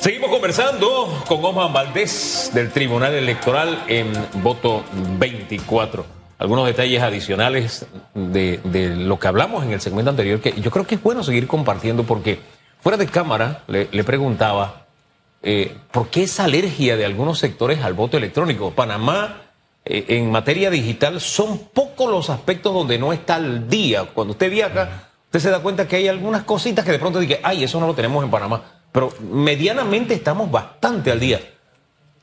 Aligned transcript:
Seguimos 0.00 0.30
conversando 0.30 1.22
con 1.28 1.44
Omar 1.44 1.74
Valdés 1.74 2.50
del 2.54 2.70
Tribunal 2.70 3.12
Electoral 3.12 3.84
en 3.86 4.10
voto 4.42 4.82
24. 5.18 6.06
Algunos 6.38 6.64
detalles 6.64 7.02
adicionales 7.02 7.84
de, 8.14 8.60
lo 8.96 9.18
que 9.18 9.28
hablamos 9.28 9.62
en 9.62 9.72
el 9.72 9.80
segmento 9.82 10.08
anterior, 10.10 10.40
que 10.40 10.58
yo 10.58 10.70
creo 10.70 10.86
que 10.86 10.94
es 10.94 11.02
bueno 11.02 11.22
seguir 11.22 11.46
compartiendo 11.46 12.04
porque 12.04 12.38
fuera 12.80 12.96
de 12.96 13.08
cámara 13.08 13.62
le, 13.66 13.88
le 13.92 14.02
preguntaba 14.02 14.86
eh, 15.42 15.76
por 15.92 16.08
qué 16.08 16.22
esa 16.22 16.44
alergia 16.44 16.96
de 16.96 17.04
algunos 17.04 17.38
sectores 17.38 17.82
al 17.82 17.92
voto 17.92 18.16
electrónico. 18.16 18.70
Panamá, 18.70 19.42
eh, 19.84 20.06
en 20.08 20.30
materia 20.30 20.70
digital, 20.70 21.20
son 21.20 21.58
pocos 21.74 22.10
los 22.10 22.30
aspectos 22.30 22.72
donde 22.72 22.98
no 22.98 23.12
está 23.12 23.34
al 23.34 23.68
día. 23.68 24.06
Cuando 24.14 24.32
usted 24.32 24.50
viaja, 24.50 25.10
usted 25.26 25.40
se 25.40 25.50
da 25.50 25.60
cuenta 25.60 25.86
que 25.86 25.96
hay 25.96 26.08
algunas 26.08 26.44
cositas 26.44 26.86
que 26.86 26.92
de 26.92 26.98
pronto 26.98 27.20
dice, 27.20 27.38
ay, 27.42 27.64
eso 27.64 27.78
no 27.78 27.86
lo 27.86 27.92
tenemos 27.92 28.24
en 28.24 28.30
Panamá 28.30 28.79
pero 28.92 29.12
medianamente 29.20 30.14
estamos 30.14 30.50
bastante 30.50 31.10
al 31.10 31.20
día. 31.20 31.40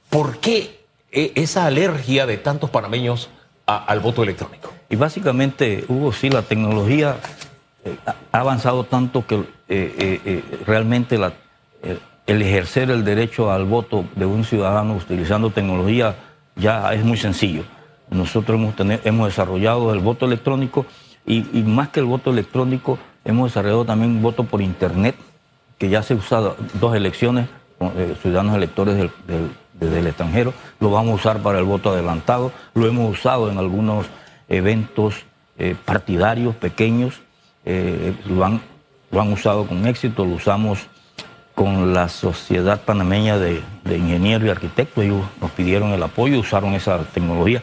¿Por 0.09 0.39
qué 0.39 0.85
e, 1.11 1.31
esa 1.35 1.65
alergia 1.65 2.25
de 2.25 2.37
tantos 2.37 2.69
panameños 2.69 3.29
al 3.65 3.99
voto 3.99 4.23
electrónico? 4.23 4.71
Y 4.89 4.95
básicamente, 4.95 5.85
Hugo, 5.87 6.11
sí, 6.13 6.29
la 6.29 6.41
tecnología 6.41 7.17
eh, 7.83 7.95
ha 8.31 8.39
avanzado 8.39 8.83
tanto 8.85 9.25
que 9.25 9.35
eh, 9.35 9.45
eh, 9.69 10.43
realmente 10.65 11.19
el 12.25 12.41
ejercer 12.41 12.89
el 12.89 13.03
derecho 13.03 13.51
al 13.51 13.65
voto 13.65 14.05
de 14.15 14.25
un 14.25 14.43
ciudadano 14.43 14.95
utilizando 14.95 15.49
tecnología 15.49 16.15
ya 16.55 16.93
es 16.93 17.03
muy 17.03 17.17
sencillo. 17.17 17.63
Nosotros 18.09 18.57
hemos, 18.59 18.75
hemos 19.05 19.27
desarrollado 19.27 19.93
el 19.93 19.99
voto 19.99 20.25
electrónico 20.25 20.85
y, 21.25 21.45
y 21.57 21.63
más 21.63 21.89
que 21.89 21.99
el 21.99 22.05
voto 22.05 22.31
electrónico, 22.31 22.97
hemos 23.25 23.51
desarrollado 23.51 23.83
también 23.83 24.11
un 24.11 24.21
voto 24.21 24.45
por 24.45 24.61
Internet 24.61 25.15
que 25.77 25.89
ya 25.89 26.03
se 26.03 26.13
ha 26.13 26.17
usado 26.17 26.55
dos 26.79 26.95
elecciones, 26.95 27.49
eh, 27.79 28.15
ciudadanos 28.21 28.55
electores 28.55 28.95
del, 28.97 29.11
del, 29.73 30.07
extranjero, 30.07 30.53
lo 30.79 30.89
vamos 30.89 31.11
a 31.11 31.15
usar 31.15 31.39
para 31.43 31.59
el 31.59 31.65
voto 31.65 31.91
adelantado, 31.91 32.51
lo 32.73 32.87
hemos 32.87 33.11
usado 33.11 33.51
en 33.51 33.59
algunos 33.59 34.07
eventos 34.49 35.25
eh, 35.59 35.75
partidarios 35.85 36.55
pequeños, 36.55 37.21
eh, 37.65 38.15
lo, 38.25 38.43
han, 38.43 38.61
lo 39.11 39.21
han 39.21 39.31
usado 39.31 39.67
con 39.67 39.85
éxito, 39.85 40.25
lo 40.25 40.35
usamos 40.35 40.87
con 41.53 41.93
la 41.93 42.09
Sociedad 42.09 42.81
Panameña 42.81 43.37
de, 43.37 43.61
Ingenieros 43.85 44.47
y 44.47 44.49
Arquitectos, 44.49 45.03
ellos 45.03 45.25
nos 45.39 45.51
pidieron 45.51 45.91
el 45.91 46.01
apoyo, 46.01 46.39
usaron 46.39 46.73
esa 46.73 46.99
tecnología 47.03 47.61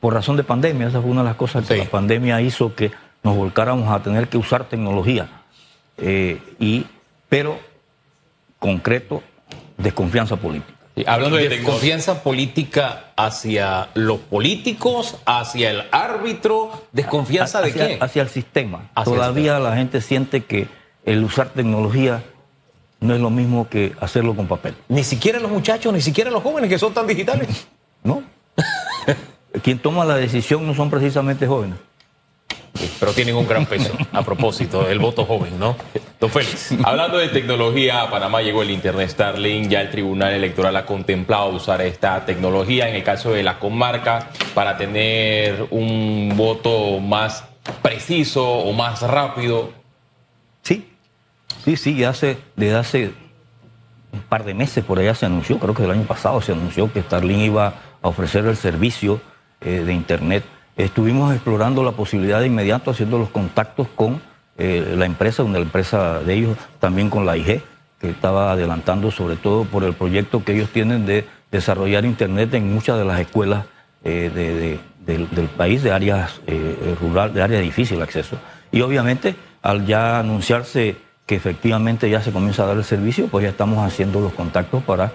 por 0.00 0.14
razón 0.14 0.36
de 0.36 0.44
pandemia, 0.44 0.88
esa 0.88 1.00
fue 1.00 1.10
una 1.10 1.22
de 1.22 1.28
las 1.28 1.36
cosas 1.36 1.66
que 1.66 1.76
la 1.76 1.84
pandemia 1.86 2.40
hizo 2.40 2.74
que 2.74 2.92
nos 3.22 3.36
volcáramos 3.36 3.88
a 3.88 4.02
tener 4.02 4.28
que 4.28 4.36
usar 4.36 4.64
tecnología. 4.64 5.28
y 5.96 6.84
pero 7.34 7.58
concreto, 8.60 9.20
desconfianza 9.76 10.36
política. 10.36 10.72
hablando 11.04 11.36
de 11.36 11.48
desconfianza 11.48 12.22
política 12.22 13.06
hacia 13.16 13.88
los 13.94 14.20
políticos, 14.20 15.16
hacia 15.26 15.72
el 15.72 15.82
árbitro, 15.90 16.70
desconfianza 16.92 17.60
de 17.60 17.72
qué? 17.72 17.98
Hacia 18.00 18.22
el 18.22 18.28
sistema. 18.28 18.88
Todavía 19.02 19.58
la 19.58 19.74
gente 19.74 20.00
siente 20.00 20.44
que 20.44 20.68
el 21.04 21.24
usar 21.24 21.48
tecnología 21.48 22.22
no 23.00 23.16
es 23.16 23.20
lo 23.20 23.30
mismo 23.30 23.68
que 23.68 23.94
hacerlo 24.00 24.36
con 24.36 24.46
papel. 24.46 24.76
Ni 24.88 25.02
siquiera 25.02 25.40
los 25.40 25.50
muchachos, 25.50 25.92
ni 25.92 26.00
siquiera 26.00 26.30
los 26.30 26.40
jóvenes 26.40 26.70
que 26.70 26.78
son 26.78 26.94
tan 26.94 27.08
digitales. 27.08 27.66
no. 28.04 28.22
Quien 29.64 29.80
toma 29.80 30.04
la 30.04 30.14
decisión 30.14 30.64
no 30.64 30.72
son 30.72 30.88
precisamente 30.88 31.48
jóvenes 31.48 31.78
pero 32.98 33.12
tienen 33.12 33.36
un 33.36 33.46
gran 33.46 33.66
peso 33.66 33.92
a 34.12 34.22
propósito 34.22 34.84
del 34.84 34.98
voto 34.98 35.24
joven, 35.24 35.58
¿no? 35.58 35.76
Don 36.18 36.30
Félix. 36.30 36.74
Hablando 36.82 37.18
de 37.18 37.28
tecnología, 37.28 38.02
a 38.02 38.10
Panamá 38.10 38.42
llegó 38.42 38.62
el 38.62 38.70
Internet 38.70 39.10
Starlink, 39.10 39.68
ya 39.68 39.80
el 39.80 39.90
Tribunal 39.90 40.32
Electoral 40.32 40.76
ha 40.76 40.86
contemplado 40.86 41.50
usar 41.50 41.80
esta 41.82 42.24
tecnología 42.24 42.88
en 42.88 42.96
el 42.96 43.04
caso 43.04 43.32
de 43.32 43.42
la 43.42 43.58
comarca 43.58 44.30
para 44.54 44.76
tener 44.76 45.66
un 45.70 46.32
voto 46.36 46.98
más 47.00 47.44
preciso 47.82 48.46
o 48.48 48.72
más 48.72 49.02
rápido. 49.02 49.72
Sí, 50.62 50.88
sí, 51.64 51.76
sí, 51.76 52.04
hace, 52.04 52.38
desde 52.56 52.76
hace 52.76 53.12
un 54.12 54.20
par 54.22 54.44
de 54.44 54.54
meses 54.54 54.84
por 54.84 54.98
allá 54.98 55.14
se 55.14 55.26
anunció, 55.26 55.58
creo 55.58 55.74
que 55.74 55.84
el 55.84 55.90
año 55.90 56.04
pasado 56.04 56.40
se 56.40 56.52
anunció 56.52 56.92
que 56.92 57.02
Starlink 57.02 57.40
iba 57.40 57.74
a 58.02 58.08
ofrecer 58.08 58.46
el 58.46 58.56
servicio 58.56 59.20
eh, 59.60 59.82
de 59.84 59.92
Internet 59.92 60.44
Estuvimos 60.76 61.32
explorando 61.32 61.84
la 61.84 61.92
posibilidad 61.92 62.40
de 62.40 62.48
inmediato 62.48 62.90
haciendo 62.90 63.16
los 63.16 63.28
contactos 63.28 63.86
con 63.94 64.20
eh, 64.58 64.94
la 64.96 65.06
empresa, 65.06 65.44
una 65.44 65.58
empresa 65.58 66.18
de 66.20 66.34
ellos, 66.34 66.58
también 66.80 67.10
con 67.10 67.24
la 67.24 67.36
IG, 67.36 67.62
que 68.00 68.10
estaba 68.10 68.50
adelantando 68.52 69.12
sobre 69.12 69.36
todo 69.36 69.64
por 69.64 69.84
el 69.84 69.94
proyecto 69.94 70.42
que 70.44 70.52
ellos 70.52 70.70
tienen 70.70 71.06
de 71.06 71.26
desarrollar 71.52 72.04
Internet 72.04 72.54
en 72.54 72.74
muchas 72.74 72.98
de 72.98 73.04
las 73.04 73.20
escuelas 73.20 73.66
eh, 74.02 74.80
del, 75.06 75.48
país, 75.48 75.82
de 75.84 75.92
áreas 75.92 76.40
eh, 76.48 76.96
rural, 77.00 77.32
de 77.32 77.42
áreas 77.42 77.60
de 77.60 77.66
difícil 77.66 78.02
acceso. 78.02 78.36
Y 78.72 78.80
obviamente, 78.80 79.36
al 79.62 79.86
ya 79.86 80.18
anunciarse 80.18 80.96
que 81.24 81.36
efectivamente 81.36 82.10
ya 82.10 82.20
se 82.20 82.32
comienza 82.32 82.64
a 82.64 82.66
dar 82.66 82.76
el 82.76 82.84
servicio, 82.84 83.28
pues 83.28 83.44
ya 83.44 83.50
estamos 83.50 83.78
haciendo 83.78 84.20
los 84.20 84.32
contactos 84.32 84.82
para 84.82 85.12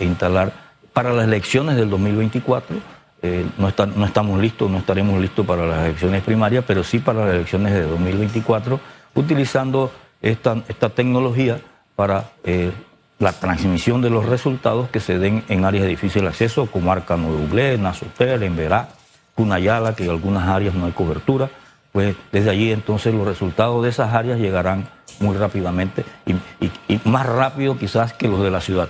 instalar 0.00 0.52
para 0.92 1.12
las 1.12 1.24
elecciones 1.26 1.76
del 1.76 1.88
2024 1.88 2.97
eh, 3.20 3.44
no, 3.58 3.72
no, 3.96 4.06
estamos 4.06 4.40
listos, 4.40 4.70
no 4.70 4.78
estaremos 4.78 5.20
listos 5.20 5.44
para 5.44 5.66
las 5.66 5.86
elecciones 5.86 6.22
primarias, 6.22 6.64
pero 6.66 6.84
sí 6.84 7.00
para 7.00 7.26
las 7.26 7.34
elecciones 7.34 7.72
de 7.72 7.82
2024, 7.82 8.78
utilizando 9.14 9.90
esta, 10.22 10.62
esta 10.68 10.90
tecnología 10.90 11.60
para 11.96 12.30
eh, 12.44 12.70
la 13.18 13.32
transmisión 13.32 14.00
de 14.00 14.10
los 14.10 14.26
resultados 14.26 14.88
que 14.90 15.00
se 15.00 15.18
den 15.18 15.42
en 15.48 15.64
áreas 15.64 15.84
de 15.84 15.90
difícil 15.90 16.26
acceso, 16.28 16.66
como 16.66 16.92
Arcano 16.92 17.34
de 17.34 17.44
Uglé, 17.44 17.78
Nasotel, 17.78 18.44
Emberá, 18.44 18.90
Cunayala, 19.34 19.96
que 19.96 20.04
en 20.04 20.10
algunas 20.10 20.48
áreas 20.48 20.74
no 20.74 20.86
hay 20.86 20.92
cobertura. 20.92 21.50
Pues 21.90 22.14
desde 22.30 22.50
allí 22.50 22.70
entonces 22.70 23.12
los 23.14 23.26
resultados 23.26 23.82
de 23.82 23.88
esas 23.88 24.14
áreas 24.14 24.38
llegarán 24.38 24.88
muy 25.20 25.36
rápidamente 25.36 26.04
y 26.26 27.00
más 27.08 27.26
rápido 27.26 27.76
quizás 27.76 28.12
que 28.12 28.28
los 28.28 28.42
de 28.42 28.50
la 28.50 28.60
ciudad 28.60 28.88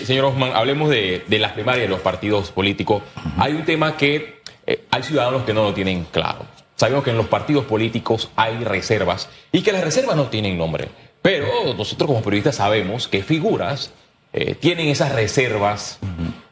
señor 0.00 0.26
Osman, 0.26 0.52
hablemos 0.54 0.90
de, 0.90 1.24
las 1.28 1.52
primarias 1.52 1.86
de 1.86 1.88
los 1.88 2.00
partidos 2.00 2.50
políticos. 2.50 3.02
Hay 3.38 3.52
un 3.52 3.64
tema 3.64 3.96
que 3.96 4.42
eh, 4.66 4.84
hay 4.90 5.02
ciudadanos 5.02 5.42
que 5.42 5.52
no 5.52 5.64
lo 5.64 5.74
tienen 5.74 6.06
claro. 6.10 6.46
Sabemos 6.76 7.04
que 7.04 7.10
en 7.10 7.16
los 7.16 7.26
partidos 7.26 7.64
políticos 7.66 8.30
hay 8.36 8.64
reservas 8.64 9.28
y 9.52 9.62
que 9.62 9.72
las 9.72 9.84
reservas 9.84 10.16
no 10.16 10.26
tienen 10.26 10.58
nombre. 10.58 10.88
Pero 11.20 11.74
nosotros 11.76 12.08
como 12.08 12.22
periodistas 12.22 12.56
sabemos 12.56 13.06
que 13.06 13.22
figuras 13.22 13.92
eh, 14.32 14.54
tienen 14.54 14.88
esas 14.88 15.12
reservas 15.12 15.98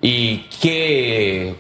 y 0.00 0.38
que 0.60 1.56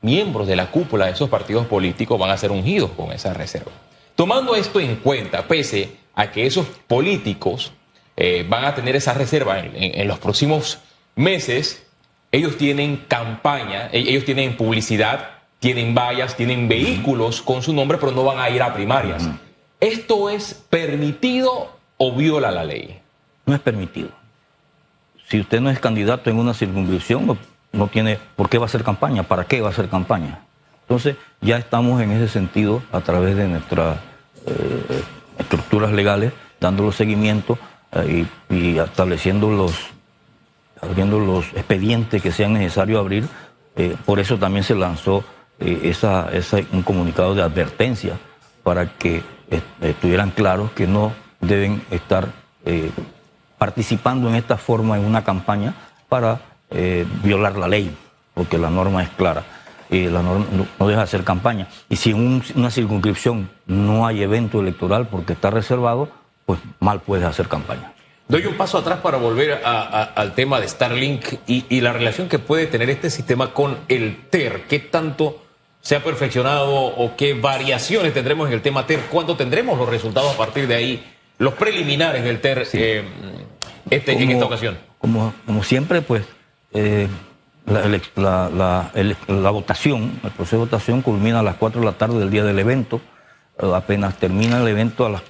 miembros 0.00 0.46
de 0.46 0.56
la 0.56 0.70
cúpula 0.70 1.06
de 1.06 1.12
esos 1.12 1.28
partidos 1.28 1.66
políticos 1.66 2.18
van 2.18 2.30
a 2.30 2.36
ser 2.38 2.50
ungidos 2.50 2.90
con 2.92 3.12
esas 3.12 3.36
reservas. 3.36 3.74
Tomando 4.14 4.54
esto 4.54 4.80
en 4.80 4.96
cuenta, 4.96 5.46
pese 5.46 5.90
a 6.14 6.30
que 6.30 6.46
esos 6.46 6.66
políticos 6.86 7.72
eh, 8.16 8.46
van 8.48 8.64
a 8.64 8.74
tener 8.74 8.96
esa 8.96 9.12
reserva 9.12 9.58
en 9.58 10.08
los 10.08 10.18
próximos 10.18 10.78
meses, 11.16 11.84
ellos 12.32 12.56
tienen 12.56 13.04
campaña, 13.08 13.88
e-, 13.92 14.00
ellos 14.00 14.24
tienen 14.24 14.56
publicidad, 14.56 15.30
tienen 15.60 15.94
vallas, 15.94 16.36
tienen 16.36 16.68
vehículos 16.68 17.40
con 17.40 17.62
su 17.62 17.72
nombre, 17.72 17.98
pero 17.98 18.12
no 18.12 18.24
van 18.24 18.38
a 18.38 18.50
ir 18.50 18.62
a 18.62 18.74
primarias. 18.74 19.28
¿Esto 19.80 20.28
es 20.28 20.54
permitido 20.68 21.76
o 21.96 22.12
viola 22.12 22.50
la 22.50 22.64
ley? 22.64 23.00
No 23.46 23.54
es 23.54 23.60
permitido. 23.60 24.10
Si 25.28 25.40
usted 25.40 25.60
no 25.60 25.70
es 25.70 25.78
candidato 25.78 26.28
en 26.28 26.38
una 26.38 26.54
circunscripción, 26.54 27.38
no, 27.72 27.86
tiene 27.88 28.18
por 28.36 28.48
qué 28.48 28.58
va 28.58 28.64
a 28.64 28.66
hacer 28.66 28.84
campaña, 28.84 29.22
para 29.22 29.44
qué 29.44 29.60
va 29.60 29.68
a 29.68 29.70
hacer 29.70 29.88
campaña. 29.88 30.40
Entonces, 30.82 31.16
ya 31.40 31.56
estamos 31.56 32.02
en 32.02 32.10
ese 32.12 32.28
sentido, 32.28 32.82
a 32.92 33.00
través 33.00 33.36
de 33.36 33.48
nuestras 33.48 33.98
eh, 34.46 35.02
estructuras 35.38 35.92
legales, 35.92 36.32
dándole 36.60 36.92
seguimiento 36.92 37.58
eh, 37.92 38.26
y 38.50 38.78
estableciendo 38.78 39.50
los 39.50 39.93
abriendo 40.84 41.18
los 41.18 41.46
expedientes 41.54 42.22
que 42.22 42.32
sean 42.32 42.52
necesarios 42.52 43.00
abrir. 43.00 43.26
Eh, 43.76 43.96
por 44.04 44.20
eso 44.20 44.38
también 44.38 44.64
se 44.64 44.74
lanzó 44.74 45.24
eh, 45.58 45.80
esa, 45.84 46.28
un 46.72 46.82
comunicado 46.82 47.34
de 47.34 47.42
advertencia 47.42 48.18
para 48.62 48.86
que 48.86 49.22
estuvieran 49.80 50.30
claros 50.30 50.70
que 50.72 50.86
no 50.86 51.12
deben 51.40 51.82
estar 51.90 52.28
eh, 52.64 52.90
participando 53.58 54.28
en 54.28 54.36
esta 54.36 54.56
forma 54.56 54.98
en 54.98 55.04
una 55.04 55.22
campaña 55.22 55.74
para 56.08 56.40
violar 57.22 57.56
la 57.56 57.68
ley, 57.68 57.94
porque 58.32 58.58
la 58.58 58.68
norma 58.68 59.04
es 59.04 59.08
clara. 59.10 59.44
la 59.90 60.22
norma 60.22 60.44
no, 60.50 60.86
deja 60.88 61.00
de 61.00 61.04
hacer 61.04 61.22
campaña. 61.22 61.68
Y 61.88 61.94
si 61.96 62.10
en 62.10 62.42
una 62.56 62.70
circunscripción 62.70 63.48
no 63.66 64.06
hay 64.06 64.22
evento 64.22 64.60
electoral 64.60 65.06
porque 65.06 65.34
está 65.34 65.50
reservado, 65.50 66.08
pues 66.46 66.58
mal 66.80 67.00
puedes 67.00 67.24
hacer 67.24 67.46
campaña. 67.46 67.93
Doy 68.26 68.46
un 68.46 68.54
paso 68.54 68.78
atrás 68.78 69.00
para 69.00 69.18
volver 69.18 69.60
al 69.64 70.34
tema 70.34 70.58
de 70.58 70.66
Starlink 70.66 71.24
y, 71.46 71.80
la 71.80 71.92
relación 71.92 72.28
que 72.28 72.38
puede 72.38 72.66
tener 72.66 72.88
este 72.88 73.10
sistema 73.10 73.52
con 73.52 73.76
el 73.88 74.28
TER. 74.30 74.62
¿Qué 74.66 74.78
tanto 74.78 75.42
se 75.82 75.96
ha 75.96 76.02
perfeccionado 76.02 76.74
o 76.74 77.16
qué 77.16 77.34
variaciones 77.34 78.14
tendremos 78.14 78.48
en 78.48 78.54
el 78.54 78.62
tema 78.62 78.86
TER? 78.86 79.00
¿Cuándo 79.10 79.36
tendremos 79.36 79.78
los 79.78 79.88
resultados 79.88 80.32
a 80.34 80.38
partir 80.38 80.66
de 80.66 80.74
ahí? 80.74 81.12
Los 81.36 81.52
preliminares 81.54 82.24
del 82.24 82.40
TER 82.40 82.66
eh, 82.72 83.04
este, 83.90 84.12
en 84.12 84.30
esta 84.30 84.46
ocasión. 84.46 84.78
como, 84.98 85.34
como 85.44 85.62
siempre, 85.62 86.00
pues 86.00 86.24
eh, 86.72 87.08
la, 87.66 88.90
la, 89.28 89.50
votación, 89.50 90.18
el 90.24 90.30
proceso 90.30 90.56
de 90.56 90.64
votación 90.64 91.02
culmina 91.02 91.40
a 91.40 91.42
las 91.42 91.56
4 91.56 91.80
de 91.80 91.86
la 91.86 91.92
tarde 91.92 92.18
del 92.20 92.30
día 92.30 92.44
del 92.44 92.58
evento. 92.58 93.02
Eh, 93.58 93.70
apenas 93.74 94.16
termina 94.16 94.62
el 94.62 94.68
evento 94.68 95.04
a 95.04 95.10
las 95.10 95.20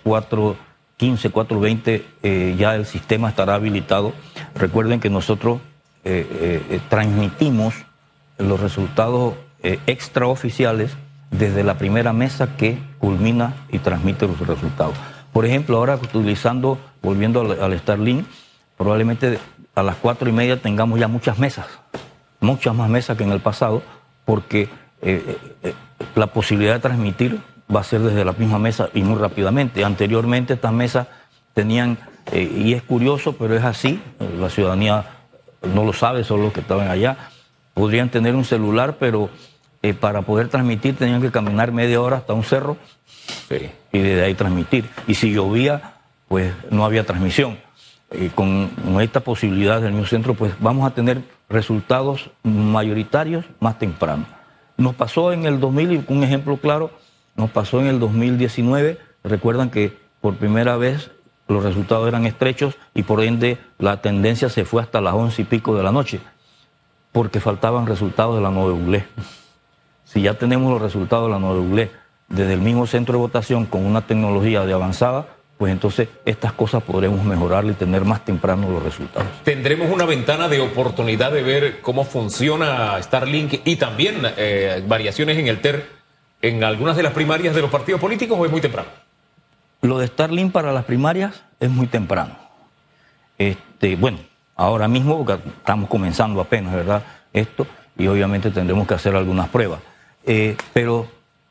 4.15, 0.98 1.32
4.20 1.32 2.02
eh, 2.22 2.56
ya 2.58 2.74
el 2.74 2.86
sistema 2.86 3.28
estará 3.28 3.54
habilitado. 3.54 4.12
Recuerden 4.54 5.00
que 5.00 5.10
nosotros 5.10 5.60
transmitimos 6.90 7.74
los 8.36 8.60
resultados 8.60 9.32
extraoficiales 9.62 10.90
desde 11.30 11.64
la 11.64 11.78
primera 11.78 12.12
mesa 12.12 12.56
que 12.58 12.76
culmina 12.98 13.54
y 13.70 13.78
transmite 13.78 14.26
los 14.26 14.38
resultados. 14.46 14.94
Por 15.32 15.46
ejemplo, 15.46 15.78
ahora 15.78 15.96
utilizando, 15.96 16.78
volviendo 17.00 17.40
al, 17.40 17.58
al 17.58 17.78
Starlink, 17.78 18.26
probablemente 18.76 19.38
a 19.74 19.82
las 19.82 19.96
cuatro 19.96 20.28
y 20.28 20.32
media 20.32 20.60
tengamos 20.60 21.00
ya 21.00 21.08
muchas 21.08 21.38
mesas, 21.38 21.66
muchas 22.40 22.74
más 22.74 22.88
mesas 22.88 23.16
que 23.16 23.24
en 23.24 23.32
el 23.32 23.40
pasado, 23.40 23.82
porque 24.24 24.62
eh, 24.62 24.68
eh, 25.02 25.38
eh, 25.62 25.74
la 26.14 26.28
posibilidad 26.28 26.74
de 26.74 26.80
transmitir 26.80 27.40
va 27.74 27.80
a 27.80 27.84
ser 27.84 28.00
desde 28.00 28.24
la 28.24 28.32
misma 28.32 28.58
mesa 28.58 28.88
y 28.94 29.02
muy 29.02 29.18
rápidamente. 29.18 29.84
Anteriormente 29.84 30.54
estas 30.54 30.72
mesas 30.72 31.08
tenían, 31.52 31.98
y 32.32 32.72
es 32.72 32.82
curioso, 32.82 33.36
pero 33.36 33.56
es 33.56 33.64
así, 33.64 34.00
la 34.38 34.50
ciudadanía 34.50 35.04
no 35.62 35.84
lo 35.84 35.92
sabe, 35.92 36.24
solo 36.24 36.44
los 36.44 36.52
que 36.52 36.60
estaban 36.60 36.88
allá, 36.88 37.30
podrían 37.74 38.08
tener 38.10 38.34
un 38.34 38.44
celular, 38.44 38.96
pero 38.98 39.30
para 40.00 40.22
poder 40.22 40.48
transmitir 40.48 40.96
tenían 40.96 41.20
que 41.20 41.30
caminar 41.30 41.70
media 41.72 42.00
hora 42.00 42.16
hasta 42.18 42.32
un 42.32 42.44
cerro 42.44 42.76
y 43.92 43.98
desde 43.98 44.24
ahí 44.24 44.34
transmitir. 44.34 44.88
Y 45.06 45.14
si 45.14 45.32
llovía, 45.32 45.94
pues 46.28 46.52
no 46.70 46.84
había 46.84 47.04
transmisión. 47.04 47.58
Eh, 48.10 48.30
con, 48.34 48.70
esta 49.00 49.20
posibilidad 49.20 49.80
del 49.80 49.92
mismo 49.92 50.06
centro, 50.06 50.34
pues 50.34 50.54
vamos 50.60 50.86
a 50.86 50.94
tener 50.94 51.22
resultados 51.48 52.30
mayoritarios 52.42 53.44
más 53.60 53.78
temprano. 53.78 54.24
Nos 54.76 54.94
pasó 54.94 55.32
en 55.32 55.46
el 55.46 55.60
2000, 55.60 55.92
y 55.92 56.04
un 56.08 56.22
ejemplo 56.22 56.56
claro, 56.56 56.90
nos 57.36 57.50
pasó 57.50 57.80
en 57.80 57.86
el 57.86 58.00
2019, 58.00 58.98
recuerdan 59.24 59.70
que 59.70 59.96
por 60.20 60.36
primera 60.36 60.76
vez 60.76 61.10
los 61.48 61.62
resultados 61.62 62.08
eran 62.08 62.26
estrechos 62.26 62.76
y 62.94 63.02
por 63.02 63.22
ende 63.22 63.58
la 63.78 64.00
tendencia 64.00 64.48
se 64.48 64.64
fue 64.64 64.82
hasta 64.82 65.00
las 65.00 65.14
once 65.14 65.42
y 65.42 65.44
pico 65.44 65.76
de 65.76 65.82
la 65.82 65.92
noche, 65.92 66.20
porque 67.12 67.40
faltaban 67.40 67.86
resultados 67.86 68.36
de 68.36 68.42
la 68.42 68.50
9 68.50 68.72
Google. 68.72 69.04
Si 70.06 70.20
ya 70.20 70.34
tenemos 70.34 70.70
los 70.70 70.80
resultados 70.80 71.26
de 71.26 71.32
la 71.32 71.38
9 71.40 71.60
Google 71.60 71.90
desde 72.28 72.52
el 72.52 72.60
mismo 72.60 72.86
centro 72.86 73.14
de 73.14 73.18
votación 73.18 73.64
con 73.66 73.84
una 73.84 74.06
tecnología 74.06 74.64
de 74.64 74.72
avanzada, 74.72 75.26
pues 75.58 75.72
entonces 75.72 76.08
estas 76.24 76.52
cosas 76.52 76.82
podremos 76.82 77.24
mejorarle 77.24 77.72
y 77.72 77.74
tener 77.74 78.04
más 78.04 78.24
temprano 78.24 78.70
los 78.70 78.82
resultados. 78.82 79.28
Tendremos 79.44 79.90
una 79.90 80.04
ventana 80.04 80.48
de 80.48 80.60
oportunidad 80.60 81.32
de 81.32 81.42
ver 81.42 81.80
cómo 81.80 82.04
funciona 82.04 83.00
Starlink 83.02 83.60
y 83.64 83.76
también 83.76 84.22
eh, 84.36 84.84
variaciones 84.86 85.38
en 85.38 85.48
el 85.48 85.60
TER 85.60 86.03
en 86.48 86.62
algunas 86.62 86.96
de 86.96 87.02
las 87.02 87.12
primarias 87.12 87.54
de 87.54 87.62
los 87.62 87.70
partidos 87.70 88.00
políticos 88.00 88.38
o 88.38 88.44
es 88.44 88.50
muy 88.50 88.60
temprano. 88.60 88.88
Lo 89.80 89.98
de 89.98 90.06
Starlink 90.06 90.52
para 90.52 90.72
las 90.72 90.84
primarias 90.84 91.42
es 91.58 91.70
muy 91.70 91.86
temprano. 91.86 92.36
Este, 93.38 93.96
bueno, 93.96 94.18
ahora 94.54 94.88
mismo 94.88 95.26
estamos 95.28 95.88
comenzando 95.88 96.40
apenas, 96.40 96.74
¿verdad? 96.74 97.02
Esto 97.32 97.66
y 97.96 98.06
obviamente 98.06 98.50
tendremos 98.50 98.86
que 98.86 98.94
hacer 98.94 99.14
algunas 99.14 99.48
pruebas. 99.48 99.80
Eh, 100.26 100.56
pero 100.72 101.06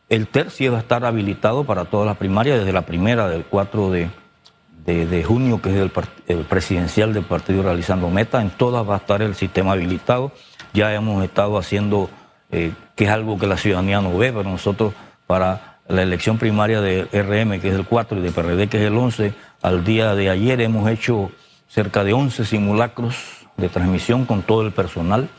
el 0.10 0.28
TER 0.28 0.51
sí 0.51 0.68
va 0.68 0.78
a 0.78 0.81
estar 0.81 1.06
habilitado 1.06 1.63
para 1.63 1.86
todas 1.86 2.06
las 2.06 2.18
primarias, 2.18 2.60
desde 2.60 2.74
la 2.74 2.84
primera 2.84 3.28
del 3.30 3.45
4 3.45 3.92
de, 3.92 5.24
junio, 5.24 5.62
que 5.62 5.69
es 5.69 5.92
el, 6.28 6.45
presidencial 6.45 7.13
del 7.13 7.24
partido 7.24 7.63
realizando 7.63 8.10
meta. 8.10 8.42
En 8.42 8.51
todas 8.51 8.88
va 8.88 8.95
a 8.95 8.98
estar 8.98 9.22
el 9.22 9.36
sistema 9.36 9.72
habilitado. 9.72 10.31
Ya 10.74 10.94
hemos 10.94 11.24
estado 11.24 11.57
haciendo, 11.57 12.10
eh, 12.51 12.74
que 12.95 13.06
es 13.06 13.10
algo 13.10 13.38
que 13.38 13.48
la 13.48 13.57
ciudadanía 13.57 14.01
no 14.01 14.18
ve, 14.18 14.31
pero 14.31 14.50
nosotros 14.50 14.94
para 15.28 15.80
la 15.88 16.01
elección 16.01 16.38
primaria 16.38 16.81
de 16.81 17.04
RM, 17.06 17.60
que 17.60 17.69
es 17.69 17.75
el 17.75 17.86
4, 17.86 18.19
y 18.19 18.22
de 18.22 18.31
PRD, 18.31 18.68
que 18.68 18.78
es 18.78 18.84
el 18.84 18.98
11, 18.98 19.34
al 19.62 19.84
día 19.84 20.16
de 20.16 20.30
ayer 20.30 20.62
hemos 20.62 20.90
hecho 20.90 21.31
cerca 21.68 22.04
de 22.04 22.13
11 22.13 22.45
simulacros 22.45 23.48
de 23.57 23.69
transmisión 23.69 24.25
con 24.25 24.44
todo 24.44 24.62
el 24.62 24.72
personal 24.72 25.30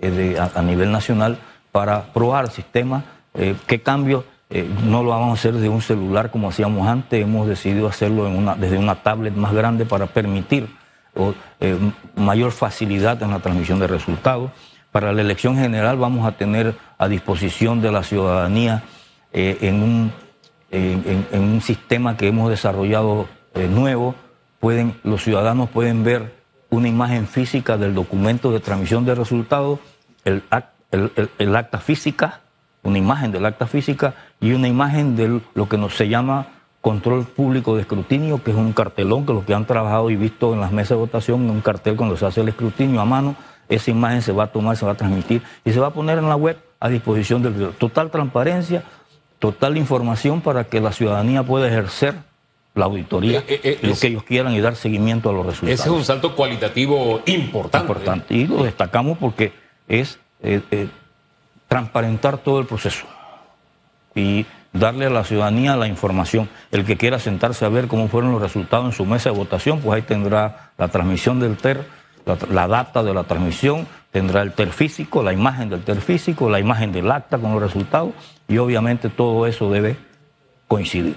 eh, 0.00 0.38
a 0.38 0.62
nivel 0.62 0.92
nacional 0.92 1.38
para 1.72 2.12
probar 2.12 2.46
el 2.46 2.50
sistema 2.50 3.04
eh, 3.34 3.54
¿Qué 3.66 3.80
cambio? 3.80 4.24
Eh, 4.50 4.68
no 4.84 5.02
lo 5.02 5.10
vamos 5.10 5.30
a 5.30 5.32
hacer 5.34 5.54
desde 5.54 5.68
un 5.68 5.82
celular 5.82 6.30
como 6.30 6.48
hacíamos 6.48 6.88
antes, 6.88 7.22
hemos 7.22 7.46
decidido 7.46 7.86
hacerlo 7.86 8.28
desde 8.56 8.78
una 8.78 8.96
tablet 8.96 9.34
más 9.34 9.52
grande 9.52 9.84
para 9.84 10.06
permitir 10.06 10.68
eh, 11.60 11.78
mayor 12.16 12.50
facilidad 12.50 13.22
en 13.22 13.30
la 13.30 13.38
transmisión 13.38 13.78
de 13.78 13.86
resultados. 13.86 14.50
Para 14.92 15.12
la 15.12 15.20
elección 15.20 15.56
general 15.56 15.96
vamos 15.96 16.26
a 16.26 16.32
tener 16.32 16.76
a 16.98 17.08
disposición 17.08 17.80
de 17.80 17.92
la 17.92 18.02
ciudadanía 18.02 18.82
en, 19.32 19.82
un, 19.82 20.12
en, 20.70 21.26
un 21.32 21.60
sistema 21.60 22.16
que 22.16 22.28
hemos 22.28 22.50
desarrollado 22.50 23.28
nuevo. 23.54 24.14
Pueden, 24.60 24.98
los 25.04 25.22
ciudadanos 25.22 25.68
pueden 25.68 26.04
ver 26.04 26.34
una 26.70 26.88
imagen 26.88 27.26
física 27.26 27.76
del 27.76 27.94
documento 27.94 28.50
de 28.50 28.60
transmisión 28.60 29.04
de 29.04 29.14
resultados, 29.14 29.78
el, 30.24 30.42
el 31.38 31.56
acta 31.56 31.78
física 31.78 32.40
una 32.82 32.98
imagen 32.98 33.32
del 33.32 33.46
acta 33.46 33.66
física 33.66 34.14
y 34.40 34.52
una 34.52 34.68
imagen 34.68 35.16
de 35.16 35.40
lo 35.54 35.68
que 35.68 35.78
nos 35.78 35.96
se 35.96 36.08
llama 36.08 36.46
control 36.80 37.24
público 37.24 37.74
de 37.74 37.82
escrutinio, 37.82 38.42
que 38.42 38.52
es 38.52 38.56
un 38.56 38.72
cartelón 38.72 39.26
que 39.26 39.32
los 39.32 39.44
que 39.44 39.54
han 39.54 39.66
trabajado 39.66 40.10
y 40.10 40.16
visto 40.16 40.54
en 40.54 40.60
las 40.60 40.72
mesas 40.72 40.90
de 40.90 40.96
votación, 40.96 41.50
un 41.50 41.60
cartel 41.60 41.96
cuando 41.96 42.16
se 42.16 42.26
hace 42.26 42.40
el 42.40 42.48
escrutinio 42.48 43.00
a 43.00 43.04
mano, 43.04 43.34
esa 43.68 43.90
imagen 43.90 44.22
se 44.22 44.32
va 44.32 44.44
a 44.44 44.46
tomar, 44.48 44.76
se 44.76 44.86
va 44.86 44.92
a 44.92 44.96
transmitir 44.96 45.42
y 45.64 45.72
se 45.72 45.80
va 45.80 45.88
a 45.88 45.92
poner 45.92 46.18
en 46.18 46.28
la 46.28 46.36
web 46.36 46.58
a 46.80 46.88
disposición 46.88 47.42
del 47.42 47.72
Total 47.72 48.10
transparencia, 48.10 48.84
total 49.38 49.76
información 49.76 50.40
para 50.40 50.64
que 50.64 50.80
la 50.80 50.92
ciudadanía 50.92 51.42
pueda 51.42 51.68
ejercer 51.68 52.14
la 52.74 52.84
auditoría, 52.84 53.40
eh, 53.40 53.60
eh, 53.62 53.78
eh, 53.82 53.86
lo 53.86 53.96
que 53.96 54.06
ellos 54.06 54.22
quieran 54.22 54.54
y 54.54 54.60
dar 54.60 54.76
seguimiento 54.76 55.30
a 55.30 55.32
los 55.32 55.44
resultados. 55.44 55.80
Ese 55.80 55.88
es 55.88 55.94
un 55.94 56.04
salto 56.04 56.34
cualitativo 56.34 57.22
importante. 57.26 57.86
Importante. 57.86 58.34
Y 58.34 58.46
lo 58.46 58.62
destacamos 58.62 59.18
porque 59.18 59.52
es 59.88 60.18
transparentar 61.66 62.38
todo 62.38 62.60
el 62.60 62.66
proceso 62.66 63.06
y 64.14 64.46
darle 64.72 65.06
a 65.06 65.10
la 65.10 65.24
ciudadanía 65.24 65.76
la 65.76 65.88
información. 65.88 66.48
El 66.70 66.84
que 66.84 66.96
quiera 66.96 67.18
sentarse 67.18 67.64
a 67.64 67.68
ver 67.68 67.88
cómo 67.88 68.08
fueron 68.08 68.32
los 68.32 68.40
resultados 68.40 68.86
en 68.86 68.92
su 68.92 69.04
mesa 69.04 69.30
de 69.30 69.36
votación, 69.36 69.80
pues 69.80 69.96
ahí 69.96 70.02
tendrá 70.02 70.72
la 70.78 70.88
transmisión 70.88 71.40
del 71.40 71.56
TER, 71.56 71.84
la, 72.50 72.68
data 72.68 73.02
de 73.02 73.14
la 73.14 73.24
transmisión, 73.24 73.86
tendrá 74.10 74.42
el 74.42 74.52
TER 74.52 74.70
físico, 74.70 75.22
la 75.22 75.32
imagen 75.32 75.70
del 75.70 75.82
TER 75.82 76.00
físico, 76.00 76.48
la 76.48 76.60
imagen 76.60 76.92
del 76.92 77.10
acta 77.10 77.38
con 77.38 77.52
los 77.52 77.62
resultados 77.62 78.12
y 78.48 78.58
obviamente 78.58 79.08
todo 79.08 79.46
eso 79.46 79.70
debe 79.70 79.96
coincidir. 80.66 81.16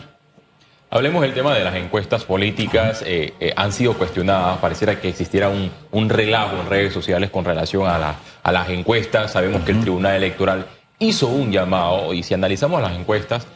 Hablemos 0.89 1.21
del 1.21 1.33
tema 1.33 1.53
de 1.53 1.63
las 1.63 1.75
encuestas 1.75 2.25
políticas. 2.25 3.01
Eh, 3.05 3.33
eh, 3.39 3.53
han 3.55 3.71
sido 3.71 3.93
cuestionadas. 3.93 4.57
Pareciera 4.57 4.99
que 4.99 5.07
existiera 5.07 5.47
un, 5.47 5.71
un 5.91 6.09
relajo 6.09 6.57
en 6.57 6.69
redes 6.69 6.93
sociales 6.93 7.29
con 7.29 7.45
relación 7.45 7.87
a, 7.87 8.15
a 8.43 8.51
las 8.51 8.69
encuestas. 8.69 9.31
Sabemos 9.31 9.63
que 9.63 9.71
el 9.71 9.79
Tribunal 9.79 10.15
Electoral 10.15 10.65
hizo 10.99 11.27
un 11.27 11.51
llamado 11.51 12.13
y 12.13 12.23
si 12.23 12.33
analizamos 12.33 12.81
las 12.81 12.93
encuestas, 12.93 13.47